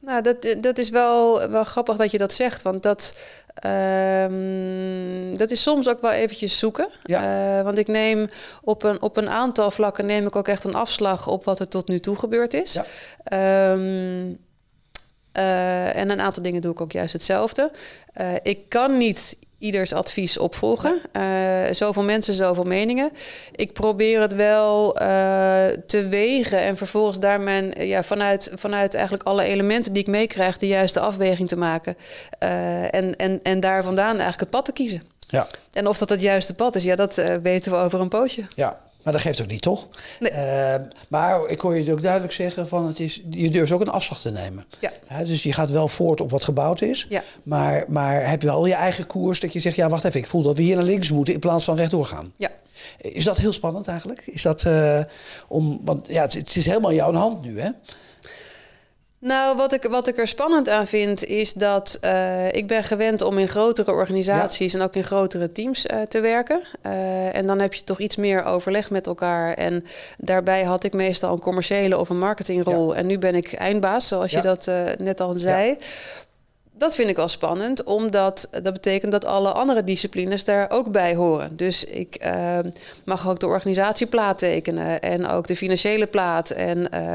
nou, 0.00 0.22
dat, 0.22 0.56
dat 0.60 0.78
is 0.78 0.90
wel, 0.90 1.48
wel 1.48 1.64
grappig 1.64 1.96
dat 1.96 2.10
je 2.10 2.18
dat 2.18 2.32
zegt. 2.32 2.62
Want 2.62 2.82
dat, 2.82 3.14
Um, 3.66 5.36
dat 5.36 5.50
is 5.50 5.62
soms 5.62 5.88
ook 5.88 6.00
wel 6.00 6.10
eventjes 6.10 6.58
zoeken. 6.58 6.88
Ja. 7.02 7.58
Uh, 7.58 7.64
want 7.64 7.78
ik 7.78 7.88
neem 7.88 8.28
op 8.62 8.82
een, 8.82 9.02
op 9.02 9.16
een 9.16 9.28
aantal 9.28 9.70
vlakken 9.70 10.06
neem 10.06 10.26
ik 10.26 10.36
ook 10.36 10.48
echt 10.48 10.64
een 10.64 10.74
afslag 10.74 11.28
op 11.28 11.44
wat 11.44 11.58
er 11.58 11.68
tot 11.68 11.88
nu 11.88 12.00
toe 12.00 12.16
gebeurd 12.16 12.54
is. 12.54 12.78
Ja. 13.24 13.72
Um, 13.72 14.38
uh, 15.38 15.96
en 15.96 16.10
een 16.10 16.20
aantal 16.20 16.42
dingen 16.42 16.60
doe 16.60 16.72
ik 16.72 16.80
ook 16.80 16.92
juist 16.92 17.12
hetzelfde. 17.12 17.70
Uh, 18.20 18.32
ik 18.42 18.68
kan 18.68 18.96
niet 18.96 19.36
ieders 19.58 19.92
advies 19.92 20.38
opvolgen. 20.38 21.00
Uh, 21.12 21.22
zoveel 21.70 22.02
mensen, 22.02 22.34
zoveel 22.34 22.64
meningen. 22.64 23.10
Ik 23.54 23.72
probeer 23.72 24.20
het 24.20 24.34
wel 24.34 24.92
te 25.86 26.06
wegen 26.08 26.58
en 26.58 26.76
vervolgens 26.76 27.18
daar 27.18 27.40
mijn, 27.40 27.86
ja, 27.86 28.02
vanuit, 28.02 28.50
vanuit 28.54 28.94
eigenlijk 28.94 29.24
alle 29.24 29.42
elementen 29.42 29.92
die 29.92 30.02
ik 30.02 30.08
meekrijg, 30.08 30.58
de 30.58 30.66
juiste 30.66 31.00
afweging 31.00 31.48
te 31.48 31.56
maken. 31.56 31.96
En, 32.90 33.16
en, 33.16 33.40
en 33.42 33.60
daar 33.60 33.82
vandaan 33.82 34.10
eigenlijk 34.10 34.40
het 34.40 34.50
pad 34.50 34.64
te 34.64 34.72
kiezen. 34.72 35.02
Ja. 35.28 35.46
En 35.72 35.86
of 35.86 35.98
dat 35.98 36.08
het 36.08 36.20
juiste 36.20 36.54
pad 36.54 36.76
is, 36.76 36.82
ja, 36.82 36.96
dat 36.96 37.14
weten 37.42 37.72
we 37.72 37.78
over 37.78 38.00
een 38.00 38.08
poosje. 38.08 38.44
Ja, 38.54 38.80
maar 39.02 39.12
dat 39.12 39.22
geeft 39.22 39.42
ook 39.42 39.46
niet, 39.48 39.62
toch? 39.62 39.88
Nee. 40.20 40.32
Uh, 40.32 40.74
maar 41.08 41.48
ik 41.48 41.60
hoor 41.60 41.78
je 41.78 41.92
ook 41.92 42.02
duidelijk 42.02 42.32
zeggen 42.32 42.68
van 42.68 42.86
het 42.86 43.00
is, 43.00 43.22
je 43.30 43.50
durft 43.50 43.72
ook 43.72 43.80
een 43.80 43.88
afslag 43.88 44.20
te 44.20 44.30
nemen. 44.30 44.64
Ja. 44.80 45.24
dus 45.24 45.42
je 45.42 45.52
gaat 45.52 45.70
wel 45.70 45.88
voort 45.88 46.20
op 46.20 46.30
wat 46.30 46.44
gebouwd 46.44 46.80
is. 46.80 47.06
Ja. 47.08 47.22
Maar, 47.42 47.84
maar 47.88 48.28
heb 48.28 48.40
je 48.40 48.46
wel 48.46 48.66
je 48.66 48.74
eigen 48.74 49.06
koers 49.06 49.40
dat 49.40 49.52
je 49.52 49.60
zegt, 49.60 49.76
ja 49.76 49.88
wacht 49.88 50.04
even, 50.04 50.20
ik 50.20 50.26
voel 50.26 50.42
dat 50.42 50.56
we 50.56 50.62
hier 50.62 50.76
naar 50.76 50.84
links 50.84 51.10
moeten 51.10 51.34
in 51.34 51.40
plaats 51.40 51.64
van 51.64 51.76
rechtdoor 51.76 52.06
gaan. 52.06 52.32
Ja. 52.36 52.50
Is 52.98 53.24
dat 53.24 53.36
heel 53.36 53.52
spannend 53.52 53.88
eigenlijk? 53.88 54.26
Is 54.26 54.42
dat 54.42 54.64
uh, 54.64 55.00
om, 55.48 55.80
want 55.84 56.06
ja, 56.08 56.22
het, 56.22 56.32
het 56.32 56.56
is 56.56 56.66
helemaal 56.66 56.90
in 56.90 56.96
jouw 56.96 57.12
hand 57.12 57.42
nu, 57.42 57.60
hè? 57.60 57.70
Nou, 59.22 59.56
wat 59.56 59.72
ik, 59.72 59.82
wat 59.82 60.06
ik 60.06 60.18
er 60.18 60.26
spannend 60.26 60.68
aan 60.68 60.86
vind, 60.86 61.24
is 61.24 61.52
dat 61.52 61.98
uh, 62.04 62.52
ik 62.52 62.66
ben 62.66 62.84
gewend 62.84 63.22
om 63.22 63.38
in 63.38 63.48
grotere 63.48 63.92
organisaties 63.92 64.72
ja. 64.72 64.78
en 64.78 64.84
ook 64.84 64.94
in 64.94 65.04
grotere 65.04 65.52
teams 65.52 65.86
uh, 65.86 66.02
te 66.02 66.20
werken. 66.20 66.60
Uh, 66.86 67.36
en 67.36 67.46
dan 67.46 67.60
heb 67.60 67.74
je 67.74 67.84
toch 67.84 67.98
iets 68.00 68.16
meer 68.16 68.44
overleg 68.44 68.90
met 68.90 69.06
elkaar. 69.06 69.54
En 69.54 69.84
daarbij 70.18 70.62
had 70.62 70.84
ik 70.84 70.92
meestal 70.92 71.32
een 71.32 71.40
commerciële 71.40 71.98
of 71.98 72.08
een 72.08 72.18
marketingrol. 72.18 72.92
Ja. 72.92 72.98
En 72.98 73.06
nu 73.06 73.18
ben 73.18 73.34
ik 73.34 73.52
eindbaas, 73.52 74.08
zoals 74.08 74.30
ja. 74.32 74.36
je 74.36 74.44
dat 74.44 74.70
net 74.98 75.20
al 75.20 75.32
zei. 75.36 75.76
Dat 76.74 76.94
vind 76.94 77.08
ik 77.08 77.16
wel 77.16 77.28
spannend, 77.28 77.84
omdat 77.84 78.48
dat 78.50 78.72
betekent 78.72 79.12
dat 79.12 79.24
alle 79.24 79.52
andere 79.52 79.84
disciplines 79.84 80.44
daar 80.44 80.70
ook 80.70 80.90
bij 80.90 81.14
horen. 81.14 81.56
Dus 81.56 81.84
ik 81.84 82.24
uh, 82.24 82.58
mag 83.04 83.28
ook 83.28 83.40
de 83.40 83.46
organisatieplaat 83.46 84.38
tekenen 84.38 85.00
en 85.00 85.28
ook 85.28 85.46
de 85.46 85.56
financiële 85.56 86.06
plaat. 86.06 86.50
En, 86.50 86.78
uh, 86.94 87.12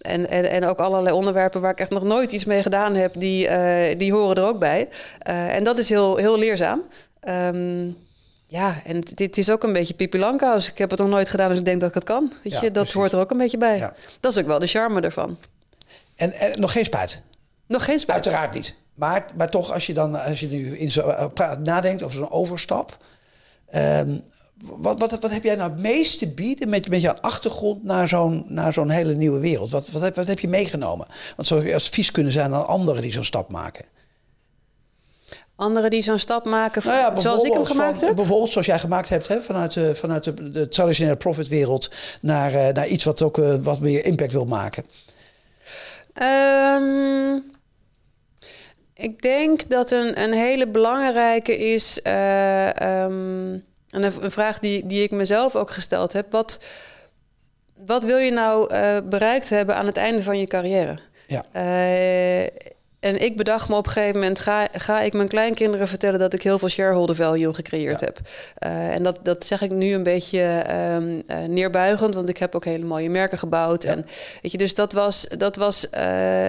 en, 0.00 0.30
en, 0.30 0.50
en 0.50 0.64
ook 0.64 0.78
allerlei 0.78 1.14
onderwerpen 1.14 1.60
waar 1.60 1.70
ik 1.70 1.80
echt 1.80 1.90
nog 1.90 2.02
nooit 2.02 2.32
iets 2.32 2.44
mee 2.44 2.62
gedaan 2.62 2.94
heb, 2.94 3.12
die, 3.16 3.48
uh, 3.48 3.98
die 3.98 4.12
horen 4.12 4.36
er 4.36 4.48
ook 4.48 4.58
bij. 4.58 4.88
en 5.24 5.64
dat 5.64 5.78
is 5.78 5.88
heel, 5.88 6.16
heel 6.16 6.38
leerzaam. 6.38 6.82
Um, 7.28 7.96
ja, 8.50 8.80
en 8.84 9.00
dit 9.14 9.38
is 9.38 9.50
ook 9.50 9.62
een 9.62 9.72
beetje 9.72 9.94
Pipi 9.94 10.18
Langkous. 10.18 10.70
Ik 10.70 10.78
heb 10.78 10.90
het 10.90 10.98
nog 10.98 11.08
nooit 11.08 11.28
gedaan, 11.28 11.48
dus 11.48 11.58
ik 11.58 11.64
denk 11.64 11.80
dat 11.80 11.88
ik 11.88 11.94
het 11.94 12.04
kan. 12.04 12.32
Weet 12.42 12.52
ja, 12.52 12.60
je, 12.60 12.64
dat 12.64 12.72
precies. 12.72 12.94
hoort 12.94 13.12
er 13.12 13.18
ook 13.18 13.30
een 13.30 13.38
beetje 13.38 13.58
bij. 13.58 13.78
Ja. 13.78 13.94
Dat 14.20 14.32
is 14.32 14.38
ook 14.38 14.46
wel 14.46 14.58
de 14.58 14.66
charme 14.66 15.00
ervan. 15.00 15.38
En, 16.16 16.32
en 16.32 16.60
nog 16.60 16.72
geen 16.72 16.84
spijt? 16.84 17.22
Nog 17.66 17.84
geen 17.84 17.98
spijt? 17.98 18.26
Uiteraard 18.26 18.54
niet. 18.54 18.74
Maar, 19.00 19.26
maar 19.36 19.50
toch, 19.50 19.72
als 19.72 19.86
je 19.86 19.94
dan 19.94 20.24
als 20.24 20.40
je 20.40 20.48
nu 20.48 20.78
in 20.78 20.90
zo, 20.90 21.08
uh, 21.08 21.52
nadenkt 21.62 22.02
over 22.02 22.16
zo'n 22.16 22.30
overstap. 22.30 22.96
Um, 23.74 24.22
wat, 24.62 25.00
wat, 25.00 25.20
wat 25.20 25.30
heb 25.30 25.42
jij 25.42 25.54
nou 25.54 25.70
het 25.70 25.80
meest 25.80 26.18
te 26.18 26.28
bieden 26.28 26.68
met, 26.68 26.88
met 26.88 27.00
jouw 27.00 27.14
achtergrond 27.20 27.84
naar 27.84 28.08
zo'n, 28.08 28.44
naar 28.48 28.72
zo'n 28.72 28.90
hele 28.90 29.14
nieuwe 29.14 29.38
wereld? 29.38 29.70
Wat, 29.70 29.90
wat, 29.90 30.02
heb, 30.02 30.16
wat 30.16 30.26
heb 30.26 30.38
je 30.38 30.48
meegenomen? 30.48 31.06
Want 31.36 31.48
zou 31.48 31.66
je 31.66 31.74
advies 31.74 32.10
kunnen 32.10 32.32
zijn 32.32 32.54
aan 32.54 32.66
anderen 32.66 33.02
die 33.02 33.12
zo'n 33.12 33.24
stap 33.24 33.50
maken? 33.50 33.84
Anderen 35.56 35.90
die 35.90 36.02
zo'n 36.02 36.18
stap 36.18 36.44
maken, 36.44 36.82
nou 36.84 36.96
ja, 36.96 37.20
zoals 37.20 37.44
ik 37.44 37.52
hem 37.52 37.64
gemaakt 37.64 37.98
van, 37.98 38.06
heb? 38.06 38.16
Bijvoorbeeld 38.16 38.50
zoals 38.50 38.66
jij 38.66 38.78
gemaakt 38.78 39.08
hebt, 39.08 39.28
hè, 39.28 39.42
vanuit, 39.42 39.76
uh, 39.76 39.90
vanuit 39.94 40.24
de, 40.24 40.50
de 40.50 40.68
traditionele 40.68 41.16
profitwereld 41.16 41.90
naar, 42.20 42.52
uh, 42.54 42.68
naar 42.68 42.86
iets 42.86 43.04
wat 43.04 43.22
ook 43.22 43.38
uh, 43.38 43.54
wat 43.62 43.80
meer 43.80 44.04
impact 44.04 44.32
wil 44.32 44.46
maken. 44.46 44.84
Um, 46.22 47.58
ik 49.00 49.22
denk 49.22 49.68
dat 49.68 49.90
een, 49.90 50.22
een 50.22 50.32
hele 50.32 50.68
belangrijke 50.68 51.58
is, 51.58 52.00
uh, 52.06 52.66
um, 52.66 53.64
en 53.90 54.02
een, 54.02 54.30
vraag 54.30 54.58
die, 54.58 54.86
die 54.86 55.02
ik 55.02 55.10
mezelf 55.10 55.56
ook 55.56 55.70
gesteld 55.70 56.12
heb. 56.12 56.26
Wat, 56.30 56.60
wat 57.86 58.04
wil 58.04 58.16
je 58.16 58.30
nou 58.30 58.74
uh, 58.74 58.96
bereikt 59.04 59.48
hebben 59.48 59.76
aan 59.76 59.86
het 59.86 59.96
einde 59.96 60.22
van 60.22 60.38
je 60.38 60.46
carrière? 60.46 60.98
Ja. 61.26 61.44
Uh, 61.56 62.42
en 63.00 63.22
ik 63.22 63.36
bedacht 63.36 63.68
me 63.68 63.76
op 63.76 63.86
een 63.86 63.92
gegeven 63.92 64.20
moment, 64.20 64.40
ga, 64.40 64.68
ga 64.72 65.00
ik 65.00 65.12
mijn 65.12 65.28
kleinkinderen 65.28 65.88
vertellen 65.88 66.18
dat 66.18 66.32
ik 66.32 66.42
heel 66.42 66.58
veel 66.58 66.68
shareholder 66.68 67.14
value 67.14 67.54
gecreëerd 67.54 68.00
ja. 68.00 68.06
heb. 68.06 68.18
Uh, 68.64 68.94
en 68.94 69.02
dat, 69.02 69.18
dat 69.22 69.44
zeg 69.44 69.62
ik 69.62 69.70
nu 69.70 69.92
een 69.92 70.02
beetje 70.02 70.64
um, 70.94 71.22
uh, 71.26 71.36
neerbuigend, 71.48 72.14
want 72.14 72.28
ik 72.28 72.36
heb 72.36 72.54
ook 72.54 72.64
hele 72.64 72.84
mooie 72.84 73.10
merken 73.10 73.38
gebouwd. 73.38 73.82
Ja. 73.82 73.90
En 73.90 74.06
weet 74.42 74.52
je, 74.52 74.58
dus 74.58 74.74
dat 74.74 74.92
was, 74.92 75.26
dat 75.38 75.56
was 75.56 75.86
uh, 75.94 76.48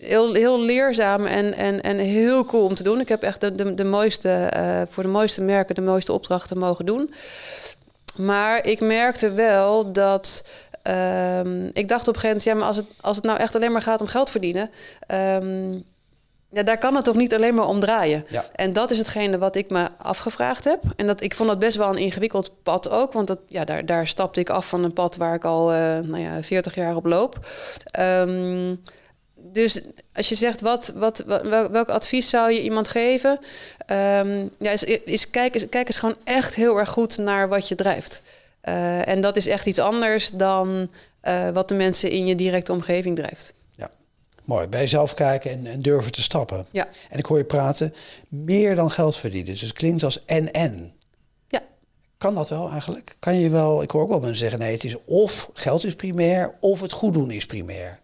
heel, 0.00 0.34
heel 0.34 0.60
leerzaam 0.60 1.26
en, 1.26 1.54
en, 1.54 1.80
en 1.80 1.98
heel 1.98 2.44
cool 2.44 2.64
om 2.64 2.74
te 2.74 2.82
doen. 2.82 3.00
Ik 3.00 3.08
heb 3.08 3.22
echt 3.22 3.40
de, 3.40 3.54
de, 3.54 3.74
de 3.74 3.84
mooiste, 3.84 4.52
uh, 4.56 4.82
voor 4.88 5.02
de 5.02 5.08
mooiste 5.08 5.42
merken 5.42 5.74
de 5.74 5.80
mooiste 5.80 6.12
opdrachten 6.12 6.58
mogen 6.58 6.86
doen. 6.86 7.14
Maar 8.16 8.66
ik 8.66 8.80
merkte 8.80 9.32
wel 9.32 9.92
dat. 9.92 10.44
Um, 10.82 11.70
ik 11.72 11.88
dacht 11.88 12.08
op 12.08 12.14
een 12.14 12.20
gegeven 12.20 12.28
moment, 12.28 12.44
ja, 12.44 12.54
maar 12.54 12.66
als 12.66 12.76
het, 12.76 12.86
als 13.00 13.16
het 13.16 13.24
nou 13.24 13.38
echt 13.38 13.54
alleen 13.54 13.72
maar 13.72 13.82
gaat 13.82 14.00
om 14.00 14.06
geld 14.06 14.30
verdienen. 14.30 14.70
Um, 15.12 15.84
ja, 16.50 16.62
daar 16.62 16.78
kan 16.78 16.94
het 16.94 17.04
toch 17.04 17.14
niet 17.14 17.34
alleen 17.34 17.54
maar 17.54 17.66
om 17.66 17.80
draaien. 17.80 18.24
Ja. 18.28 18.44
En 18.54 18.72
dat 18.72 18.90
is 18.90 18.98
hetgene 18.98 19.38
wat 19.38 19.56
ik 19.56 19.70
me 19.70 19.88
afgevraagd 19.98 20.64
heb. 20.64 20.82
En 20.96 21.06
dat, 21.06 21.20
ik 21.20 21.34
vond 21.34 21.48
dat 21.48 21.58
best 21.58 21.76
wel 21.76 21.88
een 21.88 21.96
ingewikkeld 21.96 22.50
pad 22.62 22.90
ook. 22.90 23.12
Want 23.12 23.26
dat, 23.26 23.38
ja, 23.48 23.64
daar, 23.64 23.86
daar 23.86 24.06
stapte 24.06 24.40
ik 24.40 24.50
af 24.50 24.68
van 24.68 24.84
een 24.84 24.92
pad 24.92 25.16
waar 25.16 25.34
ik 25.34 25.44
al 25.44 25.72
uh, 25.72 25.78
nou 25.98 26.18
ja, 26.18 26.42
40 26.42 26.74
jaar 26.74 26.96
op 26.96 27.04
loop. 27.04 27.46
Um, 28.00 28.82
dus 29.52 29.80
als 30.14 30.28
je 30.28 30.34
zegt, 30.34 30.60
wat, 30.60 30.92
wat, 30.96 31.24
wel, 31.26 31.70
welk 31.70 31.88
advies 31.88 32.30
zou 32.30 32.52
je 32.52 32.62
iemand 32.62 32.88
geven? 32.88 33.38
Ehm, 33.86 34.46
ja, 34.58 34.70
is, 34.70 34.84
is 34.84 35.30
kijk, 35.30 35.66
kijk 35.70 35.86
eens 35.86 35.96
gewoon 35.96 36.16
echt 36.24 36.54
heel 36.54 36.78
erg 36.78 36.88
goed 36.88 37.18
naar 37.18 37.48
wat 37.48 37.68
je 37.68 37.74
drijft. 37.74 38.22
Uh, 38.64 39.08
en 39.08 39.20
dat 39.20 39.36
is 39.36 39.46
echt 39.46 39.66
iets 39.66 39.78
anders 39.78 40.30
dan 40.30 40.90
uh, 41.22 41.50
wat 41.50 41.68
de 41.68 41.74
mensen 41.74 42.10
in 42.10 42.26
je 42.26 42.34
directe 42.34 42.72
omgeving 42.72 43.16
drijft. 43.16 43.52
Ja, 43.76 43.90
mooi. 44.44 44.66
Bij 44.66 44.80
jezelf 44.80 45.14
kijken 45.14 45.50
en, 45.50 45.66
en, 45.66 45.82
durven 45.82 46.12
te 46.12 46.22
stappen. 46.22 46.66
Ja. 46.70 46.88
En 47.10 47.18
ik 47.18 47.26
hoor 47.26 47.38
je 47.38 47.44
praten, 47.44 47.94
meer 48.28 48.74
dan 48.74 48.90
geld 48.90 49.16
verdienen. 49.16 49.52
Dus 49.52 49.60
het 49.60 49.72
klinkt 49.72 50.02
als 50.02 50.24
en-en. 50.24 50.92
Ja. 51.48 51.62
Kan 52.18 52.34
dat 52.34 52.48
wel 52.48 52.70
eigenlijk? 52.70 53.16
Kan 53.18 53.34
je 53.34 53.50
wel, 53.50 53.82
ik 53.82 53.90
hoor 53.90 54.02
ook 54.02 54.08
wel 54.08 54.20
mensen 54.20 54.38
zeggen, 54.38 54.58
nee, 54.58 54.72
het 54.72 54.84
is 54.84 54.96
of 55.04 55.50
geld 55.52 55.84
is 55.84 55.94
primair, 55.94 56.54
of 56.60 56.80
het 56.80 56.92
goed 56.92 57.14
doen 57.14 57.30
is 57.30 57.46
primair. 57.46 58.00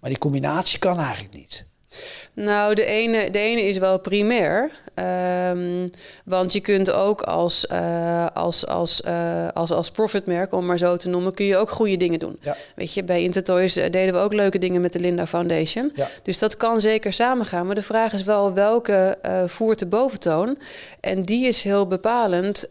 Maar 0.00 0.10
die 0.10 0.18
combinatie 0.18 0.78
kan 0.78 0.98
eigenlijk 0.98 1.34
niet. 1.34 1.66
Nou, 2.38 2.74
de 2.74 2.84
ene, 2.84 3.30
de 3.30 3.38
ene 3.38 3.62
is 3.62 3.78
wel 3.78 3.98
primair. 3.98 4.70
Um, 5.50 5.88
want 6.24 6.52
je 6.52 6.60
kunt 6.60 6.90
ook 6.90 7.22
als, 7.22 7.66
uh, 7.72 8.26
als, 8.34 8.66
als, 8.66 9.02
uh, 9.06 9.48
als, 9.54 9.70
als 9.70 9.90
profitmerk, 9.90 10.52
om 10.52 10.66
maar 10.66 10.78
zo 10.78 10.96
te 10.96 11.08
noemen, 11.08 11.34
kun 11.34 11.44
je 11.44 11.56
ook 11.56 11.70
goede 11.70 11.96
dingen 11.96 12.18
doen. 12.18 12.38
Ja. 12.40 12.56
Weet 12.74 12.94
je, 12.94 13.04
bij 13.04 13.22
Intertoys 13.22 13.76
eh, 13.76 13.90
deden 13.90 14.14
we 14.14 14.20
ook 14.20 14.32
leuke 14.32 14.58
dingen 14.58 14.80
met 14.80 14.92
de 14.92 15.00
Linda 15.00 15.26
Foundation. 15.26 15.92
Ja. 15.94 16.08
Dus 16.22 16.38
dat 16.38 16.56
kan 16.56 16.80
zeker 16.80 17.12
samengaan. 17.12 17.66
Maar 17.66 17.74
de 17.74 17.82
vraag 17.82 18.12
is 18.12 18.24
wel 18.24 18.52
welke 18.52 19.18
uh, 19.26 19.42
voert 19.46 19.78
de 19.78 19.86
boventoon. 19.86 20.58
En 21.00 21.22
die 21.22 21.46
is 21.46 21.62
heel 21.62 21.86
bepalend 21.86 22.66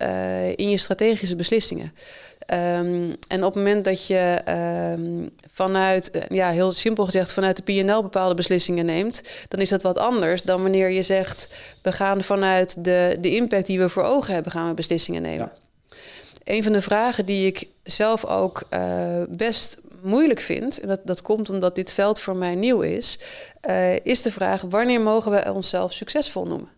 in 0.55 0.69
je 0.69 0.77
strategische 0.77 1.35
beslissingen. 1.35 1.93
Um, 2.53 3.15
en 3.27 3.43
op 3.43 3.53
het 3.53 3.55
moment 3.55 3.85
dat 3.85 4.07
je 4.07 4.41
um, 4.97 5.29
vanuit, 5.53 6.11
ja, 6.29 6.49
heel 6.49 6.71
simpel 6.71 7.05
gezegd, 7.05 7.33
vanuit 7.33 7.57
de 7.57 7.63
PNL 7.63 8.01
bepaalde 8.01 8.35
beslissingen 8.35 8.85
neemt, 8.85 9.21
dan 9.57 9.65
is 9.65 9.71
dat 9.71 9.81
wat 9.81 9.97
anders 9.97 10.43
dan 10.43 10.61
wanneer 10.61 10.91
je 10.91 11.03
zegt: 11.03 11.49
we 11.81 11.91
gaan 11.91 12.23
vanuit 12.23 12.83
de, 12.83 13.17
de 13.19 13.35
impact 13.35 13.65
die 13.65 13.79
we 13.79 13.89
voor 13.89 14.03
ogen 14.03 14.33
hebben, 14.33 14.51
gaan 14.51 14.67
we 14.67 14.73
beslissingen 14.73 15.21
nemen. 15.21 15.51
Ja. 15.51 15.95
Een 16.43 16.63
van 16.63 16.71
de 16.71 16.81
vragen 16.81 17.25
die 17.25 17.45
ik 17.45 17.67
zelf 17.83 18.25
ook 18.25 18.63
uh, 18.73 19.23
best 19.29 19.77
moeilijk 20.01 20.39
vind, 20.39 20.79
en 20.79 20.87
dat, 20.87 20.99
dat 21.03 21.21
komt 21.21 21.49
omdat 21.49 21.75
dit 21.75 21.93
veld 21.93 22.19
voor 22.19 22.37
mij 22.37 22.55
nieuw 22.55 22.81
is, 22.81 23.19
uh, 23.69 23.95
is 23.95 24.21
de 24.21 24.31
vraag: 24.31 24.61
wanneer 24.61 25.01
mogen 25.01 25.31
we 25.31 25.53
onszelf 25.53 25.93
succesvol 25.93 26.45
noemen? 26.45 26.69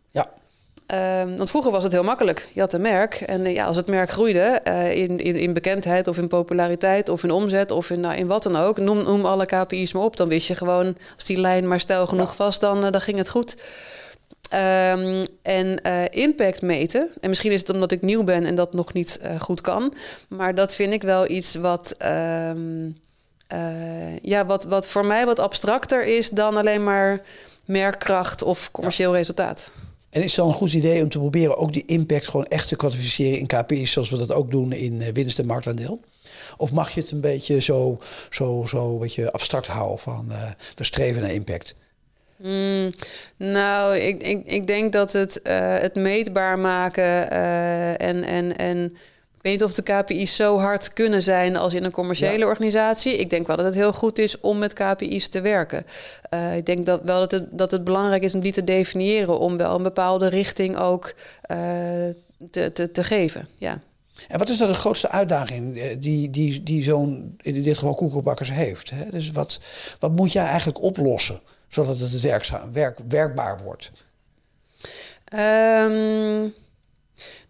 Um, 0.94 1.38
want 1.38 1.50
vroeger 1.50 1.72
was 1.72 1.84
het 1.84 1.92
heel 1.92 2.04
makkelijk. 2.04 2.48
Je 2.54 2.60
had 2.60 2.74
een 2.74 2.82
merk. 2.82 3.14
En 3.14 3.46
uh, 3.46 3.54
ja, 3.54 3.66
als 3.66 3.78
het 3.78 3.88
merk 3.88 4.10
groeide 4.10 4.62
uh, 4.68 4.96
in, 4.96 5.18
in, 5.18 5.36
in 5.36 5.54
bekendheid 5.54 6.08
of 6.08 6.18
in 6.18 6.28
populariteit 6.28 7.10
of 7.10 7.24
in 7.24 7.32
omzet 7.32 7.72
of 7.72 7.90
in, 7.90 8.00
nou, 8.00 8.16
in 8.16 8.28
wat 8.28 8.44
dan 8.44 8.56
ook, 8.56 8.78
noem, 8.78 9.04
noem 9.04 9.26
alle 9.26 9.46
KPI's 9.46 9.94
maar 9.94 10.04
op. 10.04 10.18
Dan 10.18 10.28
wist 10.28 10.48
je 10.48 10.56
gewoon, 10.56 10.98
als 11.16 11.26
die 11.26 11.40
lijn 11.40 11.68
maar 11.68 11.80
stijl 11.80 12.08
genoeg 12.08 12.30
ja. 12.30 12.44
was, 12.44 12.60
dan, 12.60 12.86
uh, 12.86 12.92
dan 12.92 13.02
ging 13.02 13.18
het 13.18 13.30
goed. 13.30 13.58
Um, 14.54 15.26
en 15.42 15.82
impact 16.12 16.62
meten, 16.62 17.10
en 17.22 17.30
misschien 17.30 17.52
is 17.52 17.60
het 17.60 17.70
omdat 17.70 17.92
ik 17.92 18.02
nieuw 18.02 18.24
ben 18.24 18.46
en 18.46 18.56
dat 18.56 18.74
nog 18.74 18.94
niet 18.94 19.20
goed 19.40 19.62
kan, 19.62 19.94
maar 20.28 20.56
dat 20.56 20.76
vind 20.76 20.94
ik 20.94 21.02
wel 21.04 21.30
iets 21.30 21.56
wat. 21.56 21.96
Um, 22.06 22.98
ja, 24.22 24.46
wat, 24.46 24.64
wat 24.64 24.88
voor 24.88 25.06
mij 25.06 25.26
wat 25.26 25.40
abstracter 25.40 26.06
is 26.06 26.30
dan 26.30 26.58
alleen 26.58 26.84
maar 26.84 27.22
merkkracht 27.66 28.44
of 28.44 28.72
commercieel 28.72 29.12
ja. 29.12 29.18
resultaat. 29.18 29.72
En 30.10 30.22
is 30.22 30.26
het 30.26 30.36
dan 30.36 30.48
een 30.48 30.54
goed 30.54 30.74
idee 30.74 31.04
om 31.04 31.10
te 31.10 31.18
proberen 31.18 31.58
ook 31.58 31.74
die 31.74 31.86
impact 31.86 32.28
gewoon 32.28 32.46
echt 32.46 32.68
te 32.68 32.76
kwantificeren 32.76 33.40
in 33.40 33.48
KPI's, 33.48 33.92
zoals 33.92 34.10
we 34.10 34.18
dat 34.18 34.32
ook 34.32 34.52
doen 34.52 34.72
in 34.72 35.14
winst 35.14 35.40
en 35.40 35.46
marktaandeel? 35.46 36.02
Of 36.58 36.72
mag 36.72 36.92
je 36.92 37.02
het 37.02 37.12
een 37.12 37.22
beetje 37.22 37.62
zo, 37.62 38.00
zo, 38.30 38.66
zo 38.68 38.94
een 38.94 39.00
beetje 39.00 39.32
abstract 39.32 39.68
houden 39.68 40.00
van 40.00 40.26
uh, 40.30 40.52
we 40.76 40.84
streven 40.84 41.22
naar 41.22 41.32
impact? 41.32 41.76
Mm, 42.38 42.92
nou, 43.38 43.96
ik, 43.96 44.24
ik, 44.24 44.46
ik 44.46 44.68
denk 44.68 44.94
dat 44.94 45.14
het, 45.14 45.40
uh, 45.44 45.78
het 45.80 45.96
meetbaar 45.96 46.60
maken 46.60 47.32
en, 48.00 48.24
en, 48.24 48.58
en 48.58 48.98
ik 49.40 49.46
weet 49.46 49.54
niet 49.54 49.64
of 49.64 49.74
de 49.74 49.82
KPI's 49.82 50.36
zo 50.36 50.58
hard 50.58 50.94
kunnen 50.94 51.22
zijn 51.22 51.56
als 51.56 51.74
in 51.74 51.84
een 51.84 51.92
commerciële 51.92 52.38
ja. 52.38 52.46
organisatie. 52.46 53.18
Ik 53.18 53.30
denk 53.30 53.48
wel 53.48 53.56
dat 53.56 53.66
het 53.66 53.76
heel 53.76 53.94
goed 53.94 54.20
is 54.20 54.40
om 54.40 54.58
met 54.58 54.74
KPI's 54.74 55.28
te 55.28 55.42
werken. 55.42 55.86
Uh, 56.30 56.56
ik 56.56 56.66
denk 56.66 56.86
dat 56.86 57.02
wel 57.04 57.20
dat 57.20 57.32
het, 57.32 57.48
dat 57.52 57.72
het 57.72 57.84
belangrijk 57.84 58.24
is 58.24 58.34
om 58.34 58.40
die 58.40 58.52
te 58.52 58.64
definiëren, 58.64 59.40
om 59.40 59.58
wel 59.58 59.76
een 59.76 59.84
bepaalde 59.84 60.28
richting 60.28 60.78
ook 60.78 61.14
uh, 61.52 61.58
te, 62.52 62.72
te, 62.72 62.92
te 62.92 63.04
geven. 63.04 63.48
Ja. 63.56 63.82
En 64.28 64.40
wat 64.40 64.50
is 64.50 64.58
dan 64.58 64.68
de 64.68 64.74
grootste 64.74 65.10
uitdaging 65.10 65.94
die, 65.94 66.30
die, 66.30 66.64
die 66.64 66.84
zo'n, 66.84 67.36
in 67.42 67.64
dit 67.64 67.78
geval 67.78 67.96
koekenbakkers 67.96 68.52
heeft? 68.52 68.90
Hè? 68.90 69.10
Dus 69.10 69.32
wat, 69.32 69.60
wat 70.00 70.16
moet 70.16 70.32
jij 70.32 70.46
eigenlijk 70.46 70.82
oplossen, 70.82 71.40
zodat 71.68 72.00
het 72.00 72.22
werkzaam, 72.22 72.74
werk, 72.74 73.00
werkbaar 73.08 73.60
wordt? 73.64 73.92
Um, 75.34 76.54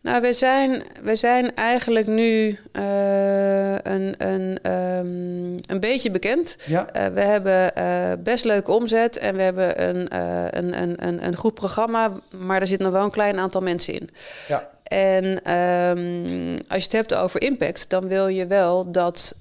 nou, 0.01 0.21
we 0.21 0.33
zijn, 0.33 0.83
we 1.01 1.15
zijn 1.15 1.55
eigenlijk 1.55 2.07
nu 2.07 2.59
uh, 2.73 3.73
een, 3.73 4.15
een, 4.17 4.71
um, 4.71 5.55
een 5.67 5.79
beetje 5.79 6.11
bekend. 6.11 6.57
Ja. 6.65 6.87
Uh, 6.95 7.05
we 7.13 7.21
hebben 7.21 7.71
uh, 7.77 8.11
best 8.23 8.45
leuke 8.45 8.71
omzet 8.71 9.17
en 9.17 9.35
we 9.35 9.41
hebben 9.41 9.87
een, 9.87 10.17
een, 10.57 10.81
een, 10.81 11.07
een, 11.07 11.25
een 11.25 11.35
goed 11.35 11.53
programma, 11.53 12.11
maar 12.37 12.61
er 12.61 12.67
zit 12.67 12.79
nog 12.79 12.91
wel 12.91 13.03
een 13.03 13.11
klein 13.11 13.39
aantal 13.39 13.61
mensen 13.61 13.93
in. 13.93 14.09
Ja. 14.47 14.69
En 14.89 15.53
um, 15.53 16.57
als 16.67 16.77
je 16.77 16.83
het 16.83 16.91
hebt 16.91 17.13
over 17.13 17.41
impact, 17.41 17.89
dan 17.89 18.07
wil 18.07 18.27
je 18.27 18.47
wel 18.47 18.91
dat 18.91 19.35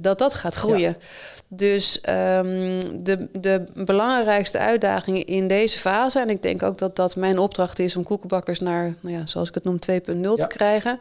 dat, 0.00 0.18
dat 0.18 0.34
gaat 0.34 0.54
groeien. 0.54 0.96
Ja. 0.98 1.06
Dus 1.50 2.00
um, 2.08 3.04
de, 3.04 3.28
de 3.32 3.64
belangrijkste 3.74 4.58
uitdaging 4.58 5.24
in 5.24 5.48
deze 5.48 5.78
fase, 5.78 6.20
en 6.20 6.30
ik 6.30 6.42
denk 6.42 6.62
ook 6.62 6.78
dat 6.78 6.96
dat 6.96 7.16
mijn 7.16 7.38
opdracht 7.38 7.78
is 7.78 7.96
om 7.96 8.02
koekenbakkers 8.02 8.60
naar, 8.60 8.94
nou 9.00 9.16
ja, 9.16 9.26
zoals 9.26 9.48
ik 9.48 9.54
het 9.54 9.64
noem, 9.64 9.78
2.0 9.90 10.20
ja. 10.20 10.34
te 10.34 10.46
krijgen, 10.46 10.98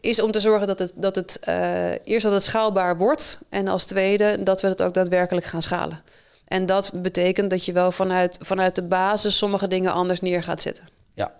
is 0.00 0.22
om 0.22 0.32
te 0.32 0.40
zorgen 0.40 0.66
dat 0.66 0.78
het, 0.78 0.92
dat 0.94 1.14
het 1.14 1.40
uh, 1.48 1.90
eerst 2.04 2.22
dat 2.22 2.32
het 2.32 2.42
schaalbaar 2.42 2.96
wordt 2.96 3.38
en 3.48 3.68
als 3.68 3.84
tweede 3.84 4.42
dat 4.42 4.60
we 4.60 4.68
het 4.68 4.82
ook 4.82 4.94
daadwerkelijk 4.94 5.46
gaan 5.46 5.62
schalen. 5.62 6.02
En 6.44 6.66
dat 6.66 6.90
betekent 6.94 7.50
dat 7.50 7.64
je 7.64 7.72
wel 7.72 7.92
vanuit, 7.92 8.38
vanuit 8.40 8.74
de 8.74 8.82
basis 8.82 9.36
sommige 9.36 9.68
dingen 9.68 9.92
anders 9.92 10.20
neer 10.20 10.42
gaat 10.42 10.62
zetten. 10.62 10.84
Ja, 11.14 11.32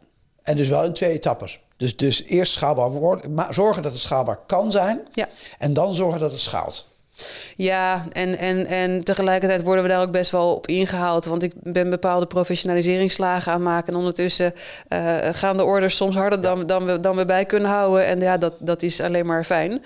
en 0.43 0.57
dus 0.57 0.69
wel 0.69 0.85
in 0.85 0.93
twee 0.93 1.13
etappes. 1.13 1.61
Dus, 1.77 1.97
dus 1.97 2.23
eerst 2.23 2.53
schaalbaar 2.53 2.91
worden, 2.91 3.35
maar 3.35 3.55
zorgen 3.55 3.83
dat 3.83 3.93
het 3.93 4.01
schaalbaar 4.01 4.39
kan 4.47 4.73
zijn. 4.73 5.01
Ja. 5.13 5.29
En 5.59 5.75
dan 5.75 5.95
zorgen 5.95 6.21
dat 6.21 6.31
het 6.31 6.41
schaalt. 6.41 6.87
Ja, 7.57 8.07
en, 8.13 8.39
en, 8.39 8.67
en 8.67 9.05
tegelijkertijd 9.05 9.63
worden 9.63 9.83
we 9.85 9.91
daar 9.91 10.03
ook 10.03 10.11
best 10.11 10.31
wel 10.31 10.55
op 10.55 10.67
ingehaald. 10.67 11.25
Want 11.25 11.43
ik 11.43 11.53
ben 11.63 11.91
bepaalde 11.91 12.27
professionaliseringsslagen 12.27 13.53
aan 13.53 13.61
het 13.61 13.69
maken. 13.69 13.93
En 13.93 13.99
ondertussen 13.99 14.55
uh, 14.89 15.17
gaan 15.33 15.57
de 15.57 15.65
orders 15.65 15.97
soms 15.97 16.15
harder 16.15 16.41
ja. 16.41 16.45
dan, 16.45 16.67
dan, 16.67 16.85
we, 16.85 17.01
dan 17.01 17.17
we 17.17 17.25
bij 17.25 17.45
kunnen 17.45 17.69
houden. 17.69 18.07
En 18.07 18.21
ja, 18.21 18.39
dat, 18.39 18.55
dat 18.59 18.83
is 18.83 19.01
alleen 19.01 19.27
maar 19.27 19.45
fijn. 19.45 19.83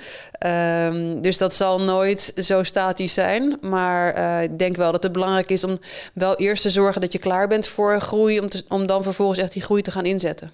Um, 0.47 1.21
dus 1.23 1.39
dat 1.39 1.55
zal 1.55 1.81
nooit 1.81 2.33
zo 2.37 2.63
statisch 2.63 3.15
zijn. 3.15 3.59
Maar 3.61 4.19
uh, 4.19 4.43
ik 4.43 4.59
denk 4.59 4.77
wel 4.77 4.93
dat 4.93 5.03
het 5.03 5.13
belangrijk 5.13 5.51
is 5.51 5.65
om 5.65 5.79
wel 6.13 6.37
eerst 6.37 6.63
te 6.63 6.71
zorgen 6.71 7.01
dat 7.01 7.13
je 7.13 7.19
klaar 7.19 7.49
bent 7.49 7.67
voor 7.67 8.01
groei. 8.01 8.41
Om, 8.41 8.49
te, 8.49 8.65
om 8.69 8.87
dan 8.87 9.03
vervolgens 9.03 9.39
echt 9.39 9.53
die 9.53 9.63
groei 9.63 9.83
te 9.83 9.91
gaan 9.91 10.05
inzetten. 10.05 10.53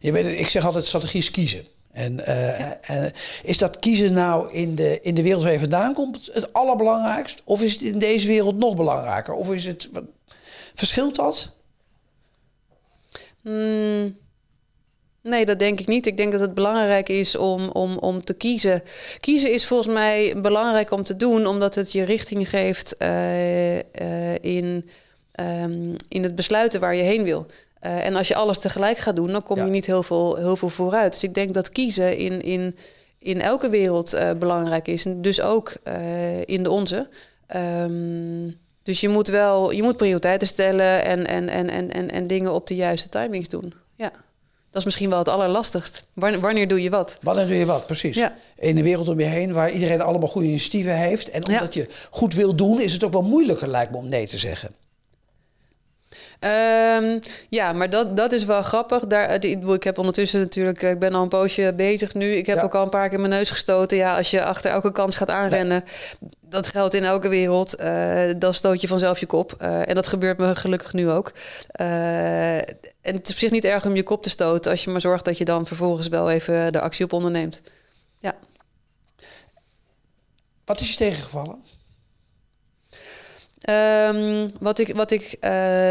Je 0.00 0.12
weet, 0.12 0.40
ik 0.40 0.48
zeg 0.48 0.64
altijd 0.64 0.86
strategisch 0.86 1.30
kiezen. 1.30 1.66
En 1.92 2.12
uh, 2.12 2.58
ja. 2.58 2.78
uh, 2.90 3.06
is 3.42 3.58
dat 3.58 3.78
kiezen 3.78 4.12
nou 4.12 4.52
in 4.52 4.74
de, 4.74 4.98
in 5.02 5.14
de 5.14 5.22
wereld 5.22 5.42
waar 5.42 5.52
je 5.52 5.58
vandaan 5.58 5.94
komt 5.94 6.30
het 6.32 6.52
allerbelangrijkst? 6.52 7.42
Of 7.44 7.62
is 7.62 7.72
het 7.72 7.82
in 7.82 7.98
deze 7.98 8.26
wereld 8.26 8.56
nog 8.56 8.76
belangrijker? 8.76 9.34
Of 9.34 9.52
is 9.52 9.64
het. 9.64 9.88
Wat, 9.92 10.04
verschilt 10.74 11.14
dat? 11.14 11.50
Mm, 13.42 14.16
nee, 15.22 15.44
dat 15.44 15.58
denk 15.58 15.80
ik 15.80 15.86
niet. 15.86 16.06
Ik 16.06 16.16
denk 16.16 16.32
dat 16.32 16.40
het 16.40 16.54
belangrijk 16.54 17.08
is 17.08 17.36
om, 17.36 17.68
om, 17.68 17.96
om 17.96 18.24
te 18.24 18.34
kiezen. 18.34 18.82
Kiezen 19.20 19.52
is 19.52 19.66
volgens 19.66 19.94
mij 19.94 20.34
belangrijk 20.40 20.90
om 20.90 21.02
te 21.02 21.16
doen, 21.16 21.46
omdat 21.46 21.74
het 21.74 21.92
je 21.92 22.02
richting 22.02 22.48
geeft 22.48 22.94
uh, 22.98 24.34
in, 24.34 24.90
um, 25.40 25.96
in 26.08 26.22
het 26.22 26.34
besluiten 26.34 26.80
waar 26.80 26.94
je 26.94 27.02
heen 27.02 27.22
wil. 27.22 27.46
Uh, 27.82 28.06
en 28.06 28.16
als 28.16 28.28
je 28.28 28.34
alles 28.34 28.58
tegelijk 28.58 28.98
gaat 28.98 29.16
doen, 29.16 29.32
dan 29.32 29.42
kom 29.42 29.56
je 29.56 29.70
niet 29.70 29.86
heel 29.86 30.02
veel, 30.02 30.36
heel 30.36 30.56
veel 30.56 30.68
vooruit. 30.68 31.12
Dus 31.12 31.22
ik 31.22 31.34
denk 31.34 31.54
dat 31.54 31.70
kiezen 31.70 32.16
in, 32.16 32.42
in, 32.42 32.76
in 33.18 33.40
elke 33.40 33.68
wereld 33.68 34.14
uh, 34.14 34.30
belangrijk 34.38 34.88
is. 34.88 35.04
En 35.04 35.22
dus 35.22 35.40
ook 35.40 35.72
uh, 35.84 36.40
in 36.40 36.62
de 36.62 36.70
onze. 36.70 37.08
Um, 37.56 38.56
dus 38.82 39.00
je 39.00 39.08
moet 39.08 39.28
wel 39.28 39.70
je 39.70 39.82
moet 39.82 39.96
prioriteiten 39.96 40.48
stellen 40.48 41.04
en, 41.04 41.26
en, 41.26 41.48
en, 41.48 41.70
en, 41.70 41.92
en, 41.92 42.10
en 42.10 42.26
dingen 42.26 42.52
op 42.52 42.66
de 42.66 42.74
juiste 42.74 43.08
timings 43.08 43.48
doen. 43.48 43.72
Ja. 43.96 44.10
Dat 44.70 44.80
is 44.80 44.84
misschien 44.84 45.08
wel 45.08 45.18
het 45.18 45.28
allerlastigst. 45.28 46.04
Wanneer, 46.12 46.40
wanneer 46.40 46.68
doe 46.68 46.82
je 46.82 46.90
wat? 46.90 47.18
Wanneer 47.20 47.46
doe 47.46 47.56
je 47.56 47.66
wat, 47.66 47.86
precies. 47.86 48.16
Ja. 48.16 48.36
In 48.56 48.76
een 48.76 48.82
wereld 48.82 49.08
om 49.08 49.20
je 49.20 49.26
heen 49.26 49.52
waar 49.52 49.70
iedereen 49.70 50.00
allemaal 50.00 50.28
goede 50.28 50.46
initiatieven 50.46 50.96
heeft. 50.96 51.30
En 51.30 51.46
omdat 51.46 51.74
ja. 51.74 51.82
je 51.82 51.88
goed 52.10 52.34
wil 52.34 52.54
doen, 52.54 52.80
is 52.80 52.92
het 52.92 53.04
ook 53.04 53.12
wel 53.12 53.22
moeilijker, 53.22 53.68
lijkt 53.68 53.90
me, 53.90 53.96
om 53.96 54.08
nee 54.08 54.26
te 54.26 54.38
zeggen. 54.38 54.74
Um, 56.40 57.20
ja, 57.48 57.72
maar 57.72 57.90
dat, 57.90 58.16
dat 58.16 58.32
is 58.32 58.44
wel 58.44 58.62
grappig. 58.62 59.06
Daar, 59.06 59.44
ik 59.44 59.82
heb 59.82 59.98
ondertussen 59.98 60.40
natuurlijk, 60.40 60.82
ik 60.82 60.98
ben 60.98 61.14
al 61.14 61.22
een 61.22 61.28
poosje 61.28 61.72
bezig 61.76 62.14
nu. 62.14 62.30
Ik 62.30 62.46
heb 62.46 62.56
ja. 62.56 62.62
ook 62.62 62.74
al 62.74 62.82
een 62.82 62.88
paar 62.88 63.08
keer 63.08 63.20
mijn 63.20 63.32
neus 63.32 63.50
gestoten. 63.50 63.96
Ja, 63.96 64.16
als 64.16 64.30
je 64.30 64.44
achter 64.44 64.70
elke 64.70 64.92
kans 64.92 65.16
gaat 65.16 65.30
aanrennen. 65.30 65.84
Nee. 66.20 66.30
dat 66.40 66.66
geldt 66.66 66.94
in 66.94 67.04
elke 67.04 67.28
wereld. 67.28 67.80
Uh, 67.80 68.20
dan 68.36 68.54
stoot 68.54 68.80
je 68.80 68.88
vanzelf 68.88 69.20
je 69.20 69.26
kop. 69.26 69.54
Uh, 69.62 69.88
en 69.88 69.94
dat 69.94 70.06
gebeurt 70.06 70.38
me 70.38 70.56
gelukkig 70.56 70.92
nu 70.92 71.10
ook. 71.10 71.32
Uh, 71.80 72.56
en 72.56 73.14
het 73.14 73.26
is 73.26 73.32
op 73.32 73.38
zich 73.38 73.50
niet 73.50 73.64
erg 73.64 73.86
om 73.86 73.94
je 73.94 74.02
kop 74.02 74.22
te 74.22 74.30
stoten... 74.30 74.70
als 74.70 74.84
je 74.84 74.90
maar 74.90 75.00
zorgt 75.00 75.24
dat 75.24 75.38
je 75.38 75.44
dan 75.44 75.66
vervolgens 75.66 76.08
wel 76.08 76.30
even 76.30 76.72
de 76.72 76.80
actie 76.80 77.04
op 77.04 77.12
onderneemt. 77.12 77.60
Ja. 78.18 78.34
Wat 80.64 80.80
is 80.80 80.88
je 80.88 80.96
tegengevallen? 80.96 81.62
Um, 83.70 84.48
wat 84.60 84.78
ik, 84.78 84.96
wat 84.96 85.10
ik 85.10 85.36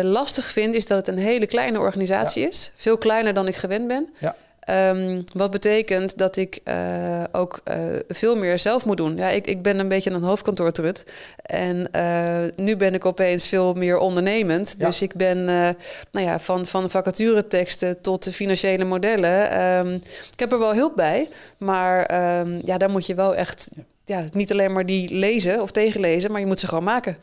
lastig 0.01 0.45
vind, 0.45 0.75
is 0.75 0.85
dat 0.85 0.97
het 0.97 1.07
een 1.07 1.21
hele 1.23 1.45
kleine 1.45 1.79
organisatie 1.79 2.41
ja. 2.41 2.47
is. 2.47 2.71
Veel 2.75 2.97
kleiner 2.97 3.33
dan 3.33 3.47
ik 3.47 3.55
gewend 3.55 3.87
ben. 3.87 4.13
Ja. 4.17 4.35
Um, 4.69 5.23
wat 5.33 5.51
betekent 5.51 6.17
dat 6.17 6.35
ik 6.35 6.59
uh, 6.65 7.23
ook 7.31 7.61
uh, 7.65 7.75
veel 8.07 8.35
meer 8.35 8.59
zelf 8.59 8.85
moet 8.85 8.97
doen. 8.97 9.17
Ja, 9.17 9.29
ik, 9.29 9.47
ik 9.47 9.61
ben 9.61 9.79
een 9.79 9.87
beetje 9.87 10.09
een 10.09 10.23
hoofdkantoortrut. 10.23 11.03
En 11.41 11.89
uh, 11.95 12.37
nu 12.55 12.77
ben 12.77 12.93
ik 12.93 13.05
opeens 13.05 13.47
veel 13.47 13.73
meer 13.73 13.97
ondernemend. 13.97 14.75
Ja. 14.77 14.85
Dus 14.85 15.01
ik 15.01 15.13
ben 15.13 15.45
nou 15.45 16.25
ja, 16.25 16.39
van, 16.39 16.65
van 16.65 16.89
vacatureteksten 16.89 18.01
tot 18.01 18.23
de 18.23 18.33
financiële 18.33 18.83
modellen. 18.83 19.61
Um, 19.61 19.93
ik 20.31 20.39
heb 20.39 20.51
er 20.51 20.59
wel 20.59 20.73
hulp 20.73 20.95
bij. 20.95 21.29
Maar 21.57 21.99
um, 22.39 22.61
ja, 22.65 22.77
daar 22.77 22.89
moet 22.89 23.05
je 23.05 23.15
wel 23.15 23.35
echt 23.35 23.69
ja. 23.75 24.19
ja. 24.19 24.25
niet 24.31 24.51
alleen 24.51 24.73
maar 24.73 24.85
die 24.85 25.13
lezen 25.13 25.61
of 25.61 25.71
tegenlezen, 25.71 26.31
maar 26.31 26.39
je 26.39 26.47
moet 26.47 26.59
ze 26.59 26.67
gewoon 26.67 26.83
maken. 26.83 27.17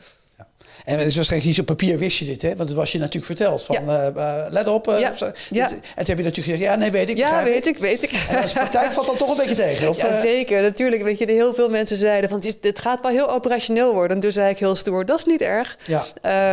En 0.85 0.97
het 0.97 1.07
is 1.07 1.15
waarschijnlijk 1.15 1.49
niet 1.49 1.59
op 1.59 1.65
papier 1.65 1.97
wist 1.97 2.17
je 2.17 2.25
dit, 2.25 2.41
hè? 2.41 2.55
Want 2.55 2.69
het 2.69 2.77
was 2.77 2.91
je 2.91 2.97
natuurlijk 2.97 3.25
verteld. 3.25 3.63
Van, 3.63 3.85
ja. 3.85 4.11
uh, 4.15 4.45
let 4.49 4.67
op. 4.67 4.87
Uh, 4.87 4.99
ja. 4.99 5.13
ja. 5.49 5.69
En 5.69 5.75
toen 5.75 5.83
heb 5.95 6.17
je 6.17 6.23
natuurlijk 6.23 6.35
gezegd, 6.35 6.59
ja, 6.59 6.75
nee, 6.75 6.91
weet 6.91 7.09
ik. 7.09 7.17
Ja, 7.17 7.43
weet 7.43 7.67
ik, 7.67 7.77
weet 7.77 8.03
ik. 8.03 8.11
En 8.29 8.41
als 8.41 8.53
praktijk 8.53 8.91
valt 8.91 9.07
dan 9.07 9.17
toch 9.17 9.29
een 9.29 9.37
beetje 9.37 9.55
tegen? 9.55 9.89
Of, 9.89 9.97
ja, 9.97 10.19
zeker. 10.19 10.61
Natuurlijk, 10.61 11.03
weet 11.03 11.17
je, 11.17 11.31
heel 11.31 11.53
veel 11.53 11.69
mensen 11.69 11.97
zeiden 11.97 12.29
van, 12.29 12.43
het, 12.61 12.79
gaat 12.79 13.01
wel 13.01 13.11
heel 13.11 13.29
operationeel 13.29 13.93
worden. 13.93 14.15
En 14.15 14.21
toen 14.21 14.31
zei 14.31 14.49
ik 14.49 14.59
heel 14.59 14.75
stoer, 14.75 15.05
dat 15.05 15.17
is 15.17 15.25
niet 15.25 15.41
erg. 15.41 15.77
Ja. 15.85 16.03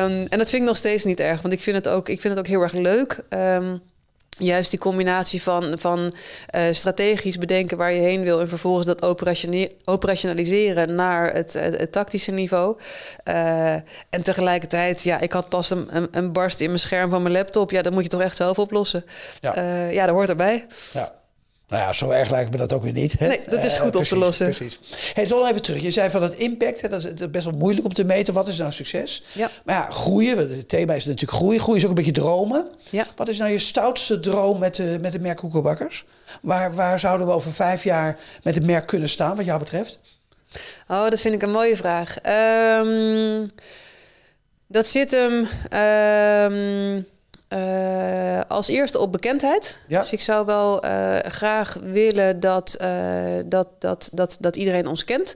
Um, 0.04 0.26
en 0.28 0.38
dat 0.38 0.50
vind 0.50 0.62
ik 0.62 0.68
nog 0.68 0.76
steeds 0.76 1.04
niet 1.04 1.20
erg, 1.20 1.42
want 1.42 1.54
ik 1.54 1.60
vind 1.60 1.76
het 1.76 1.88
ook, 1.88 2.08
ik 2.08 2.20
vind 2.20 2.36
het 2.36 2.44
ook 2.44 2.50
heel 2.50 2.62
erg 2.62 2.72
leuk. 2.72 3.18
Um, 3.28 3.80
juist 4.44 4.70
die 4.70 4.78
combinatie 4.78 5.42
van, 5.42 5.74
van 5.78 6.14
uh, 6.54 6.62
strategisch 6.70 7.38
bedenken 7.38 7.76
waar 7.76 7.92
je 7.92 8.00
heen 8.00 8.22
wil 8.22 8.40
en 8.40 8.48
vervolgens 8.48 8.86
dat 8.86 9.02
operationaliseren 9.84 10.94
naar 10.94 11.32
het, 11.32 11.52
het, 11.52 11.78
het 11.78 11.92
tactische 11.92 12.30
niveau. 12.30 12.76
Uh, 13.24 13.72
en 14.10 14.22
tegelijkertijd, 14.22 15.02
ja, 15.02 15.20
ik 15.20 15.32
had 15.32 15.48
pas 15.48 15.70
een, 15.70 15.96
een, 15.96 16.08
een, 16.10 16.32
barst 16.32 16.60
in 16.60 16.66
mijn 16.66 16.78
scherm 16.78 17.10
van 17.10 17.22
mijn 17.22 17.34
laptop. 17.34 17.70
Ja, 17.70 17.82
dat 17.82 17.92
moet 17.92 18.02
je 18.02 18.08
toch 18.08 18.20
echt 18.20 18.36
zelf 18.36 18.58
oplossen. 18.58 19.04
Ja, 19.40 19.56
uh, 19.56 19.92
ja 19.92 20.06
dat 20.06 20.14
hoort 20.14 20.28
erbij. 20.28 20.66
Ja. 20.92 21.12
Nou 21.72 21.84
ja, 21.84 21.92
zo 21.92 22.10
erg 22.10 22.30
lijkt 22.30 22.50
me 22.50 22.56
dat 22.56 22.72
ook 22.72 22.82
weer 22.82 22.92
niet. 22.92 23.18
Hè? 23.18 23.26
Nee, 23.26 23.40
dat 23.46 23.64
is 23.64 23.72
goed 23.72 23.80
uh, 23.80 23.86
op 23.86 23.90
precies, 23.90 24.08
te 24.08 24.18
lossen. 24.18 24.46
Precies. 24.46 24.78
Hey, 25.14 25.26
zo 25.26 25.46
even 25.46 25.62
terug. 25.62 25.82
Je 25.82 25.90
zei 25.90 26.10
van 26.10 26.22
het 26.22 26.34
impact, 26.34 26.80
hè, 26.80 26.88
dat 26.88 27.04
is 27.04 27.30
best 27.30 27.44
wel 27.44 27.56
moeilijk 27.56 27.86
om 27.86 27.92
te 27.92 28.04
meten. 28.04 28.34
Wat 28.34 28.48
is 28.48 28.58
nou 28.58 28.72
succes? 28.72 29.22
Ja. 29.32 29.50
Maar 29.64 29.74
ja, 29.74 29.90
groeien, 29.90 30.38
het 30.38 30.68
thema 30.68 30.94
is 30.94 31.04
natuurlijk 31.04 31.32
groeien. 31.32 31.60
Groeien 31.60 31.78
is 31.78 31.82
ook 31.84 31.90
een 31.90 32.04
beetje 32.04 32.20
dromen. 32.20 32.66
Ja. 32.90 33.06
Wat 33.16 33.28
is 33.28 33.38
nou 33.38 33.50
je 33.50 33.58
stoutste 33.58 34.20
droom 34.20 34.58
met 34.58 34.74
de, 34.74 34.98
met 35.00 35.12
de 35.12 35.18
merk 35.18 35.36
Koekenbakkers? 35.36 36.04
Waar, 36.40 36.74
waar 36.74 37.00
zouden 37.00 37.26
we 37.26 37.32
over 37.32 37.52
vijf 37.52 37.84
jaar 37.84 38.18
met 38.42 38.54
het 38.54 38.66
merk 38.66 38.86
kunnen 38.86 39.08
staan, 39.08 39.36
wat 39.36 39.44
jou 39.44 39.58
betreft? 39.58 39.98
Oh, 40.88 41.08
dat 41.08 41.20
vind 41.20 41.34
ik 41.34 41.42
een 41.42 41.50
mooie 41.50 41.76
vraag. 41.76 42.16
Um, 42.80 43.50
dat 44.66 44.86
zit 44.86 45.10
hem... 45.10 45.48
Um, 46.52 47.06
uh, 47.52 48.40
als 48.48 48.68
eerste 48.68 48.98
op 48.98 49.12
bekendheid. 49.12 49.76
Ja. 49.86 50.00
Dus 50.00 50.12
ik 50.12 50.20
zou 50.20 50.46
wel 50.46 50.84
uh, 50.84 51.16
graag 51.18 51.78
willen 51.82 52.40
dat, 52.40 52.76
uh, 52.80 52.88
dat, 53.44 53.66
dat, 53.78 54.10
dat, 54.12 54.36
dat 54.40 54.56
iedereen 54.56 54.86
ons 54.86 55.04
kent. 55.04 55.34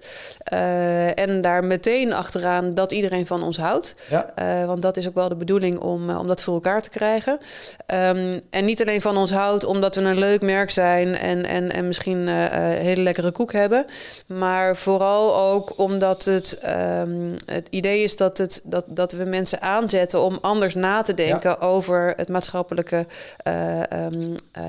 en 1.14 1.40
daar 1.40 1.64
meteen 1.64 2.12
achteraan 2.12 2.74
dat 2.74 2.92
iedereen 2.92 3.26
van 3.26 3.42
ons 3.42 3.56
houdt. 3.56 3.94
Ja. 4.08 4.32
want 4.66 4.82
dat 4.82 4.96
is 4.96 5.08
ook 5.08 5.14
wel 5.14 5.28
de 5.28 5.36
bedoeling 5.36 5.78
om, 5.78 6.10
om 6.10 6.26
dat 6.26 6.42
voor 6.42 6.54
elkaar 6.54 6.82
te 6.82 6.90
krijgen. 6.90 7.38
Um, 7.86 8.40
en 8.50 8.64
niet 8.64 8.80
alleen 8.80 9.00
van 9.00 9.16
ons 9.16 9.32
houdt 9.32 9.64
omdat 9.64 9.94
we 9.94 10.00
een 10.00 10.18
leuk 10.18 10.42
merk 10.42 10.70
zijn 10.70 11.16
en, 11.16 11.46
en, 11.46 11.72
en 11.72 11.86
misschien 11.86 12.28
hele 12.28 13.02
lekkere 13.02 13.30
koek 13.30 13.52
hebben. 13.52 13.86
Maar 14.26 14.76
vooral 14.76 15.36
ook 15.36 15.78
omdat 15.78 16.24
het, 16.24 16.58
um, 17.00 17.36
het 17.46 17.66
idee 17.70 18.02
is 18.02 18.16
dat, 18.16 18.38
het, 18.38 18.60
dat, 18.64 18.84
dat 18.88 19.12
we 19.12 19.24
mensen 19.24 19.60
aanzetten 19.60 20.20
om 20.20 20.38
anders 20.40 20.74
na 20.74 21.02
te 21.02 21.14
denken 21.14 21.56
ja. 21.60 21.66
over 21.66 22.05
het 22.16 22.28
maatschappelijke 22.28 23.06
uh, 23.48 23.80
um, 23.80 24.34
uh, 24.58 24.64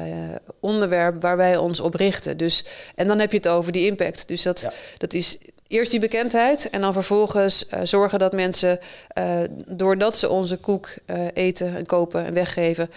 onderwerp 0.59 1.21
waar 1.21 1.37
wij 1.37 1.57
ons 1.57 1.79
op 1.79 1.93
richten. 1.93 2.37
Dus, 2.37 2.65
en 2.95 3.07
dan 3.07 3.19
heb 3.19 3.31
je 3.31 3.37
het 3.37 3.47
over 3.47 3.71
die 3.71 3.85
impact. 3.85 4.27
Dus 4.27 4.43
dat, 4.43 4.61
ja. 4.61 4.71
dat 4.97 5.13
is 5.13 5.37
eerst 5.67 5.91
die 5.91 5.99
bekendheid 5.99 6.69
en 6.69 6.81
dan 6.81 6.93
vervolgens 6.93 7.65
uh, 7.73 7.79
zorgen 7.83 8.19
dat 8.19 8.33
mensen, 8.33 8.79
uh, 9.17 9.39
doordat 9.67 10.17
ze 10.17 10.29
onze 10.29 10.57
koek 10.57 10.89
uh, 11.05 11.25
eten 11.33 11.75
en 11.75 11.85
kopen 11.85 12.25
en 12.25 12.33
weggeven, 12.33 12.89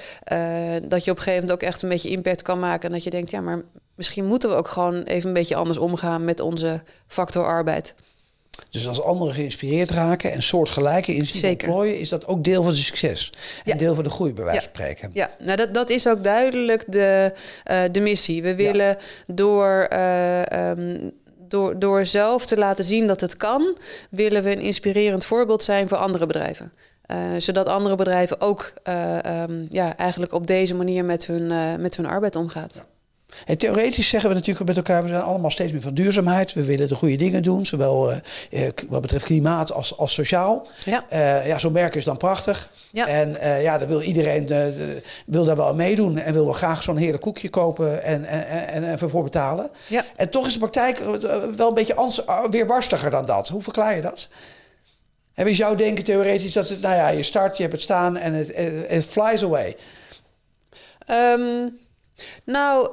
dat 0.88 1.04
je 1.04 1.10
op 1.10 1.16
een 1.16 1.22
gegeven 1.22 1.40
moment 1.40 1.52
ook 1.52 1.62
echt 1.62 1.82
een 1.82 1.88
beetje 1.88 2.08
impact 2.08 2.42
kan 2.42 2.58
maken. 2.58 2.88
En 2.88 2.94
dat 2.94 3.04
je 3.04 3.10
denkt, 3.10 3.30
ja, 3.30 3.40
maar 3.40 3.62
misschien 3.94 4.24
moeten 4.24 4.50
we 4.50 4.56
ook 4.56 4.68
gewoon 4.68 5.02
even 5.02 5.28
een 5.28 5.34
beetje 5.34 5.56
anders 5.56 5.78
omgaan 5.78 6.24
met 6.24 6.40
onze 6.40 6.82
factor 7.06 7.44
arbeid. 7.44 7.94
Dus 8.70 8.88
als 8.88 9.02
anderen 9.02 9.34
geïnspireerd 9.34 9.90
raken 9.90 10.32
en 10.32 10.42
soortgelijke 10.42 11.14
inzien 11.14 11.50
ontplooien, 11.50 11.98
is 11.98 12.08
dat 12.08 12.26
ook 12.26 12.44
deel 12.44 12.62
van 12.62 12.72
het 12.72 12.80
succes. 12.80 13.32
En 13.64 13.72
ja. 13.72 13.74
deel 13.74 13.94
van 13.94 14.04
de 14.04 14.10
groei, 14.10 14.34
bij 14.34 14.44
wijze 14.44 14.60
van 14.60 14.70
ja. 14.72 14.78
spreken. 14.78 15.10
Ja, 15.12 15.30
nou 15.38 15.56
dat, 15.56 15.74
dat 15.74 15.90
is 15.90 16.08
ook 16.08 16.24
duidelijk 16.24 16.84
de, 16.86 17.32
uh, 17.70 17.82
de 17.92 18.00
missie. 18.00 18.42
We 18.42 18.54
willen 18.54 18.96
door. 19.26 19.88
Uh, 19.92 20.42
um, 20.70 21.12
door, 21.48 21.78
door 21.78 22.06
zelf 22.06 22.46
te 22.46 22.56
laten 22.56 22.84
zien 22.84 23.06
dat 23.06 23.20
het 23.20 23.36
kan, 23.36 23.76
willen 24.10 24.42
we 24.42 24.52
een 24.52 24.60
inspirerend 24.60 25.24
voorbeeld 25.24 25.62
zijn 25.62 25.88
voor 25.88 25.98
andere 25.98 26.26
bedrijven. 26.26 26.72
Uh, 27.06 27.16
zodat 27.38 27.66
andere 27.66 27.94
bedrijven 27.94 28.40
ook 28.40 28.72
um, 29.48 29.66
ja, 29.70 29.96
eigenlijk 29.96 30.32
op 30.32 30.46
deze 30.46 30.74
manier 30.74 31.04
met 31.04 31.26
hun, 31.26 31.80
met 31.80 31.96
hun 31.96 32.06
arbeid 32.06 32.36
omgaan. 32.36 32.68
En 33.46 33.58
theoretisch 33.58 34.08
zeggen 34.08 34.28
we 34.28 34.34
natuurlijk 34.34 34.66
met 34.66 34.76
elkaar, 34.76 35.02
we 35.02 35.08
zijn 35.08 35.22
allemaal 35.22 35.50
steeds 35.50 35.72
meer 35.72 35.80
van 35.80 35.94
duurzaamheid. 35.94 36.52
We 36.52 36.64
willen 36.64 36.88
de 36.88 36.94
goede 36.94 37.16
dingen 37.16 37.42
doen, 37.42 37.66
zowel 37.66 38.12
uh, 38.12 38.68
wat 38.88 39.00
betreft 39.00 39.24
klimaat 39.24 39.72
als, 39.72 39.96
als 39.96 40.14
sociaal. 40.14 40.66
Ja. 40.84 41.04
Uh, 41.12 41.46
ja, 41.46 41.58
zo'n 41.58 41.72
merk 41.72 41.94
is 41.94 42.04
dan 42.04 42.16
prachtig. 42.16 42.70
Ja. 42.92 43.06
En 43.06 43.30
uh, 43.30 43.62
ja, 43.62 43.78
dan 43.78 43.88
wil 43.88 44.02
iedereen 44.02 44.46
de, 44.46 45.00
wil 45.26 45.44
daar 45.44 45.56
wel 45.56 45.66
aan 45.66 45.76
meedoen 45.76 46.18
en 46.18 46.32
wil 46.32 46.44
wel 46.44 46.52
graag 46.52 46.82
zo'n 46.82 46.96
heerlijk 46.96 47.22
koekje 47.22 47.50
kopen 47.50 48.02
en, 48.02 48.24
en, 48.24 48.84
en, 48.84 48.98
betalen. 49.22 49.70
Ja. 49.86 50.04
En 50.16 50.30
toch 50.30 50.46
is 50.46 50.52
de 50.52 50.58
praktijk 50.58 50.98
wel 51.56 51.68
een 51.68 51.74
beetje 51.74 51.94
ans, 51.94 52.22
weerbarstiger 52.50 53.10
dan 53.10 53.26
dat. 53.26 53.48
Hoe 53.48 53.62
verklaar 53.62 53.94
je 53.94 54.02
dat? 54.02 54.28
En 55.34 55.44
wie 55.44 55.54
zou 55.54 55.76
denken 55.76 56.04
theoretisch 56.04 56.52
dat 56.52 56.68
het, 56.68 56.80
nou 56.80 56.94
ja, 56.94 57.08
je 57.08 57.22
start, 57.22 57.56
je 57.56 57.62
hebt 57.62 57.74
het 57.74 57.82
staan 57.82 58.16
en 58.16 58.32
het, 58.32 58.52
het 58.88 59.04
flies 59.04 59.44
away. 59.44 59.76
Um, 61.10 61.78
nou, 62.44 62.90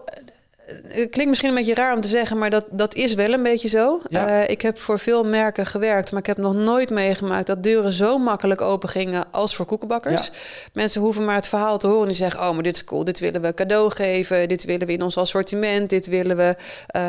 het 0.68 1.10
klinkt 1.10 1.28
misschien 1.28 1.50
een 1.50 1.56
beetje 1.56 1.74
raar 1.74 1.96
om 1.96 2.02
te 2.02 2.08
zeggen, 2.08 2.38
maar 2.38 2.50
dat, 2.50 2.66
dat 2.72 2.96
is 2.96 3.13
wel 3.13 3.34
een 3.34 3.44
beetje 3.44 3.68
zo. 3.68 4.02
Ja. 4.10 4.28
Uh, 4.28 4.50
ik 4.50 4.62
heb 4.62 4.80
voor 4.80 5.00
veel 5.00 5.24
merken 5.24 5.66
gewerkt, 5.66 6.12
maar 6.12 6.20
ik 6.20 6.28
heb 6.28 6.38
nog 6.38 6.54
nooit 6.54 6.90
meegemaakt 6.90 7.48
dat 7.48 7.63
deuren 7.63 7.92
zo 7.92 8.18
makkelijk 8.18 8.62
open 8.62 8.90
gingen 8.90 9.26
als 9.32 9.56
voor 9.56 9.66
koekenbakkers. 9.66 10.26
Ja. 10.26 10.32
Mensen 10.74 11.02
hoeven 11.02 11.26
maar 11.26 11.36
het 11.36 11.48
verhaal 11.48 11.78
te 11.78 11.88
horen 11.88 12.02
en 12.02 12.08
die 12.08 12.16
zeggen: 12.16 12.42
Oh, 12.42 12.54
maar 12.54 12.63
dit 12.63 12.76
is 12.76 12.84
cool, 12.84 13.04
dit 13.04 13.20
willen 13.20 13.42
we 13.42 13.54
cadeau 13.54 13.92
geven, 13.92 14.48
dit 14.48 14.66
willen 14.66 14.88
we 14.88 14.94
in 14.94 15.02
ons 15.02 15.18
assortiment, 15.18 15.90
dit 15.90 16.08
willen 16.08 16.38
we, 16.38 16.56
uh, 16.96 17.02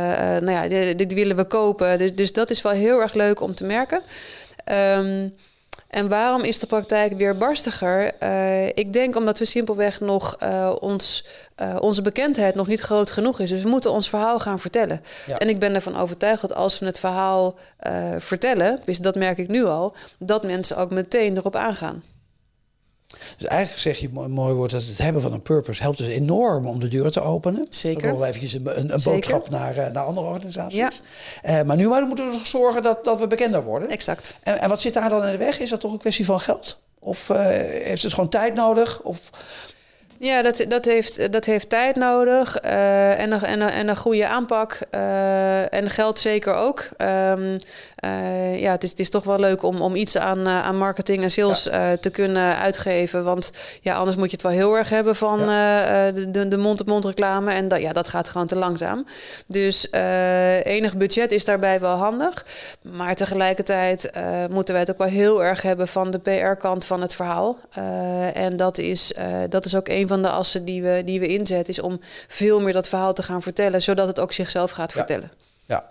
nou 0.46 0.50
ja, 0.50 0.68
dit, 0.68 0.98
dit, 0.98 1.12
willen 1.12 1.36
we 1.36 1.44
kopen. 1.44 1.98
Dus, 1.98 2.14
dus, 2.14 2.32
dat 2.32 2.50
is 2.50 2.62
wel 2.62 2.72
heel 2.72 3.00
erg 3.00 3.14
leuk 3.14 3.40
om 3.40 3.54
te 3.54 3.64
merken. 3.64 4.00
Um, 4.72 5.34
en 5.88 6.08
waarom 6.08 6.42
is 6.42 6.58
de 6.58 6.66
praktijk 6.66 7.12
weer 7.12 7.36
barstiger? 7.36 8.12
Uh, 8.22 8.66
ik 8.66 8.92
denk 8.92 9.16
omdat 9.16 9.38
we 9.38 9.44
simpelweg 9.44 10.00
nog 10.00 10.36
uh, 10.42 10.74
ons, 10.80 11.24
uh, 11.62 11.76
onze 11.80 12.02
bekendheid 12.02 12.54
nog 12.54 12.66
niet 12.66 12.80
groot 12.80 13.10
genoeg 13.10 13.40
is. 13.40 13.48
Dus 13.48 13.62
we 13.62 13.68
moeten 13.68 13.90
ons 13.90 14.08
verhaal 14.08 14.40
gaan 14.40 14.58
vertellen. 14.58 15.00
Ja. 15.26 15.38
En 15.38 15.48
ik 15.48 15.58
ben 15.58 15.74
ervan 15.74 15.96
overtuigd 15.96 16.40
dat 16.40 16.54
als 16.54 16.78
we 16.78 16.86
het 16.86 16.98
verhaal 16.98 17.54
vertellen, 18.18 18.80
dus 18.84 18.98
dat 18.98 19.14
merk 19.14 19.38
ik 19.38 19.48
nu 19.48 19.64
al, 19.64 19.94
dat 20.18 20.42
mensen 20.42 20.76
ook 20.76 20.90
meteen 20.90 21.36
erop 21.36 21.56
aangaan. 21.56 22.02
Dus 23.36 23.48
eigenlijk 23.48 23.80
zeg 23.80 23.98
je 23.98 24.08
mooi, 24.12 24.28
mooi 24.28 24.54
woord 24.54 24.70
dat 24.70 24.84
het 24.84 24.98
hebben 24.98 25.22
van 25.22 25.32
een 25.32 25.42
purpose 25.42 25.82
helpt 25.82 25.98
dus 25.98 26.06
enorm 26.06 26.66
om 26.66 26.80
de 26.80 26.88
deur 26.88 27.10
te 27.10 27.20
openen. 27.20 27.66
Zeker. 27.70 28.08
nog 28.08 28.24
eventjes 28.24 28.52
een, 28.52 28.92
een 28.92 29.00
boodschap 29.02 29.50
naar, 29.50 29.76
uh, 29.76 29.86
naar 29.90 30.04
andere 30.04 30.26
organisaties. 30.26 30.78
Ja. 30.78 30.90
Uh, 31.44 31.62
maar 31.62 31.76
nu 31.76 31.88
moeten 31.88 32.26
we 32.26 32.32
nog 32.32 32.46
zorgen 32.46 32.82
dat, 32.82 33.04
dat 33.04 33.20
we 33.20 33.26
bekender 33.26 33.64
worden. 33.64 33.88
Exact. 33.88 34.34
En, 34.42 34.60
en 34.60 34.68
wat 34.68 34.80
zit 34.80 34.94
daar 34.94 35.08
dan 35.08 35.24
in 35.24 35.30
de 35.30 35.36
weg? 35.36 35.58
Is 35.58 35.70
dat 35.70 35.80
toch 35.80 35.92
een 35.92 35.98
kwestie 35.98 36.24
van 36.24 36.40
geld? 36.40 36.78
Of 36.98 37.28
uh, 37.28 37.38
heeft 37.38 38.02
het 38.02 38.14
gewoon 38.14 38.30
tijd 38.30 38.54
nodig? 38.54 39.02
Of 39.02 39.30
Ja, 40.18 40.42
dat, 40.42 40.64
dat, 40.68 40.84
heeft, 40.84 41.32
dat 41.32 41.44
heeft 41.44 41.68
tijd 41.68 41.96
nodig 41.96 42.56
en, 42.56 43.32
een, 43.32 43.42
en, 43.42 43.60
een, 43.60 43.70
en 43.70 43.88
een 43.88 43.96
goede 43.96 44.26
aanpak. 44.26 44.80
En 45.70 45.90
geld 45.90 46.18
zeker 46.18 46.54
ook. 46.54 46.88
Um, 46.98 47.58
uh, 48.04 48.60
ja, 48.60 48.70
het 48.70 48.82
is, 48.82 48.90
het 48.90 48.98
is 48.98 49.10
toch 49.10 49.24
wel 49.24 49.38
leuk 49.38 49.62
om, 49.62 49.80
om 49.80 49.94
iets 49.94 50.16
aan, 50.16 50.38
uh, 50.38 50.62
aan 50.62 50.76
marketing 50.76 51.22
en 51.22 51.30
sales 51.30 51.64
ja. 51.64 51.90
uh, 51.90 51.98
te 51.98 52.10
kunnen 52.10 52.56
uitgeven. 52.56 53.24
Want 53.24 53.50
ja, 53.80 53.94
anders 53.94 54.16
moet 54.16 54.30
je 54.30 54.32
het 54.32 54.42
wel 54.42 54.52
heel 54.52 54.76
erg 54.76 54.88
hebben 54.88 55.16
van 55.16 55.40
ja. 55.40 56.10
de, 56.10 56.48
de 56.48 56.56
mond-op-mond 56.56 57.04
reclame. 57.04 57.52
En 57.52 57.68
dat, 57.68 57.80
ja, 57.80 57.92
dat 57.92 58.08
gaat 58.08 58.28
gewoon 58.28 58.46
te 58.46 58.56
langzaam. 58.56 59.06
Dus 59.46 59.88
enig 60.62 60.96
budget 60.96 61.32
is 61.32 61.44
daarbij 61.44 61.80
wel 61.80 61.96
handig. 61.96 62.46
Maar 62.82 63.14
tegelijkertijd 63.14 64.10
moeten 64.50 64.74
wij 64.74 64.82
het 64.82 64.90
ook 64.90 64.98
wel 64.98 65.08
heel 65.08 65.44
erg 65.44 65.62
hebben 65.62 65.88
van 65.88 66.10
de 66.10 66.18
PR-kant 66.18 66.84
van 66.84 67.00
het 67.00 67.14
verhaal. 67.14 67.56
en 68.34 68.56
dat 68.56 68.78
is, 68.78 69.12
dat 69.48 69.64
is 69.64 69.74
ook 69.74 69.88
een 69.88 70.08
van 70.08 70.22
de 70.22 70.28
assen 70.28 70.64
die 70.64 70.82
we, 70.82 71.02
die 71.04 71.20
we 71.20 71.26
inzetten. 71.26 71.74
Is 71.74 71.80
om 71.80 72.00
veel 72.28 72.60
meer 72.60 72.72
dat 72.72 72.88
verhaal 72.88 73.12
te 73.12 73.22
gaan 73.22 73.42
vertellen. 73.42 73.82
Zodat 73.82 74.06
het 74.06 74.20
ook 74.20 74.32
zichzelf 74.32 74.70
gaat 74.70 74.92
ja. 74.92 74.96
vertellen. 74.96 75.30
Ja, 75.66 75.84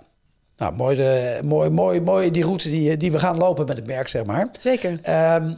nou, 0.57 0.73
mooi, 0.73 0.95
de, 0.95 1.39
mooi, 1.43 1.69
mooi, 1.69 2.01
mooi 2.01 2.31
die 2.31 2.43
route 2.43 2.69
die, 2.69 2.97
die 2.97 3.11
we 3.11 3.19
gaan 3.19 3.37
lopen 3.37 3.65
met 3.65 3.77
het 3.77 3.87
merk, 3.87 4.07
zeg 4.07 4.25
maar. 4.25 4.49
Zeker. 4.59 4.99
Um, 5.35 5.57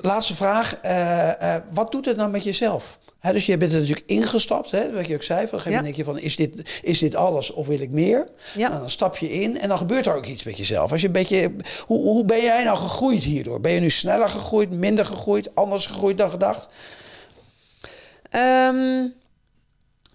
laatste 0.00 0.36
vraag. 0.36 0.78
Uh, 0.84 1.30
uh, 1.42 1.54
wat 1.70 1.92
doet 1.92 2.04
het 2.04 2.16
nou 2.16 2.30
met 2.30 2.44
jezelf? 2.44 2.98
He, 3.18 3.32
dus 3.32 3.46
je 3.46 3.56
bent 3.56 3.72
er 3.72 3.78
natuurlijk 3.78 4.06
ingestapt, 4.06 4.70
hè, 4.70 4.92
wat 4.92 5.06
je 5.06 5.14
ook 5.14 5.22
zei. 5.22 5.46
Van 5.46 5.58
een 5.58 5.64
gegeven 5.64 5.70
moment 5.70 5.96
denk 5.96 5.96
je 5.96 6.12
van, 6.12 6.18
is 6.18 6.36
dit, 6.36 6.80
is 6.82 6.98
dit 6.98 7.14
alles 7.14 7.52
of 7.52 7.66
wil 7.66 7.80
ik 7.80 7.90
meer? 7.90 8.28
Ja. 8.54 8.68
Nou, 8.68 8.80
dan 8.80 8.90
stap 8.90 9.16
je 9.16 9.30
in 9.30 9.60
en 9.60 9.68
dan 9.68 9.78
gebeurt 9.78 10.06
er 10.06 10.16
ook 10.16 10.26
iets 10.26 10.44
met 10.44 10.58
jezelf. 10.58 10.92
Als 10.92 11.00
je 11.00 11.06
een 11.06 11.12
beetje, 11.12 11.52
hoe, 11.86 12.00
hoe 12.00 12.24
ben 12.24 12.42
jij 12.42 12.64
nou 12.64 12.78
gegroeid 12.78 13.22
hierdoor? 13.22 13.60
Ben 13.60 13.72
je 13.72 13.80
nu 13.80 13.90
sneller 13.90 14.28
gegroeid, 14.28 14.70
minder 14.70 15.06
gegroeid, 15.06 15.54
anders 15.54 15.86
gegroeid 15.86 16.18
dan 16.18 16.30
gedacht? 16.30 16.68
Um... 18.30 19.14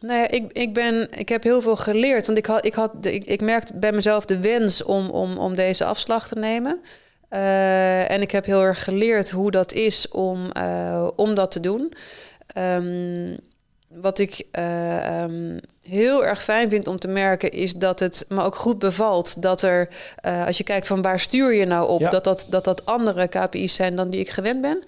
Nou 0.01 0.19
ja, 0.19 0.27
ik, 0.29 0.51
ik, 0.51 0.73
ben, 0.73 1.07
ik 1.17 1.29
heb 1.29 1.43
heel 1.43 1.61
veel 1.61 1.75
geleerd. 1.75 2.25
Want 2.25 2.37
ik, 2.37 2.45
had, 2.45 2.65
ik, 2.65 2.73
had, 2.73 2.91
ik, 3.01 3.25
ik 3.25 3.41
merkte 3.41 3.73
bij 3.75 3.91
mezelf 3.91 4.25
de 4.25 4.39
wens 4.39 4.83
om, 4.83 5.09
om, 5.09 5.37
om 5.37 5.55
deze 5.55 5.85
afslag 5.85 6.27
te 6.27 6.39
nemen. 6.39 6.81
Uh, 7.29 8.11
en 8.11 8.21
ik 8.21 8.31
heb 8.31 8.45
heel 8.45 8.61
erg 8.61 8.83
geleerd 8.83 9.31
hoe 9.31 9.51
dat 9.51 9.73
is 9.73 10.07
om, 10.09 10.49
uh, 10.57 11.07
om 11.15 11.35
dat 11.35 11.51
te 11.51 11.59
doen. 11.59 11.93
Um, 12.57 13.37
wat 13.93 14.19
ik 14.19 14.43
uh, 14.51 15.21
um, 15.21 15.59
heel 15.81 16.25
erg 16.25 16.43
fijn 16.43 16.69
vind 16.69 16.87
om 16.87 16.99
te 16.99 17.07
merken, 17.07 17.51
is 17.51 17.73
dat 17.73 17.99
het 17.99 18.25
me 18.29 18.43
ook 18.43 18.55
goed 18.55 18.79
bevalt 18.79 19.41
dat 19.41 19.61
er, 19.61 19.89
uh, 20.25 20.45
als 20.45 20.57
je 20.57 20.63
kijkt 20.63 20.87
van 20.87 21.01
waar 21.01 21.19
stuur 21.19 21.53
je 21.53 21.65
nou 21.65 21.89
op, 21.89 21.99
ja. 21.99 22.09
dat, 22.09 22.23
dat, 22.23 22.45
dat 22.49 22.63
dat 22.63 22.85
andere 22.85 23.27
KPI's 23.27 23.75
zijn 23.75 23.95
dan 23.95 24.09
die 24.09 24.19
ik 24.19 24.29
gewend 24.29 24.61
ben. 24.61 24.83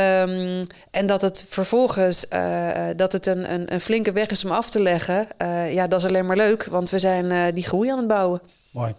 Um, 0.00 0.62
en 0.90 1.06
dat 1.06 1.20
het 1.20 1.46
vervolgens 1.48 2.26
uh, 2.32 2.86
dat 2.96 3.12
het 3.12 3.26
een, 3.26 3.52
een, 3.52 3.72
een, 3.72 3.80
flinke 3.80 4.12
weg 4.12 4.28
is 4.28 4.44
om 4.44 4.50
af 4.50 4.70
te 4.70 4.82
leggen. 4.82 5.28
ja, 5.70 5.86
dat 5.86 6.00
is 6.00 6.06
alleen 6.06 6.26
maar 6.26 6.36
leuk, 6.36 6.64
want 6.64 6.90
we 6.90 6.98
zijn 6.98 7.54
die 7.54 7.64
groei 7.64 7.90
aan 7.90 7.98
het 7.98 8.08
bouwen. 8.08 8.40
Mooi. 8.70 8.94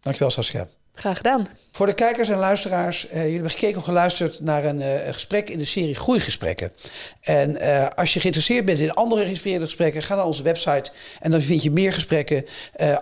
Dankjewel 0.00 0.30
Saskia. 0.30 0.68
Graag 0.98 1.16
gedaan. 1.16 1.46
Voor 1.72 1.86
de 1.86 1.94
kijkers 1.94 2.28
en 2.28 2.38
luisteraars, 2.38 3.06
uh, 3.06 3.12
jullie 3.12 3.32
hebben 3.32 3.50
gekeken 3.50 3.76
of 3.76 3.84
geluisterd 3.84 4.40
naar 4.40 4.64
een 4.64 4.80
uh, 4.80 5.12
gesprek 5.12 5.48
in 5.50 5.58
de 5.58 5.64
serie 5.64 5.94
Groeigesprekken. 5.94 6.72
En 7.20 7.50
uh, 7.50 7.88
als 7.88 8.14
je 8.14 8.20
geïnteresseerd 8.20 8.64
bent 8.64 8.78
in 8.78 8.94
andere 8.94 9.22
geïnspireerde 9.24 9.64
gesprekken, 9.64 10.02
ga 10.02 10.14
naar 10.14 10.24
onze 10.24 10.42
website 10.42 10.92
en 11.20 11.30
dan 11.30 11.40
vind 11.40 11.62
je 11.62 11.70
meer 11.70 11.92
gesprekken, 11.92 12.44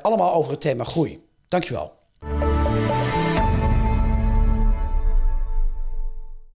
allemaal 0.01 0.35
over 0.35 0.51
het 0.51 0.61
thema 0.61 0.85
groei. 0.85 1.21
Dankjewel. 1.49 1.93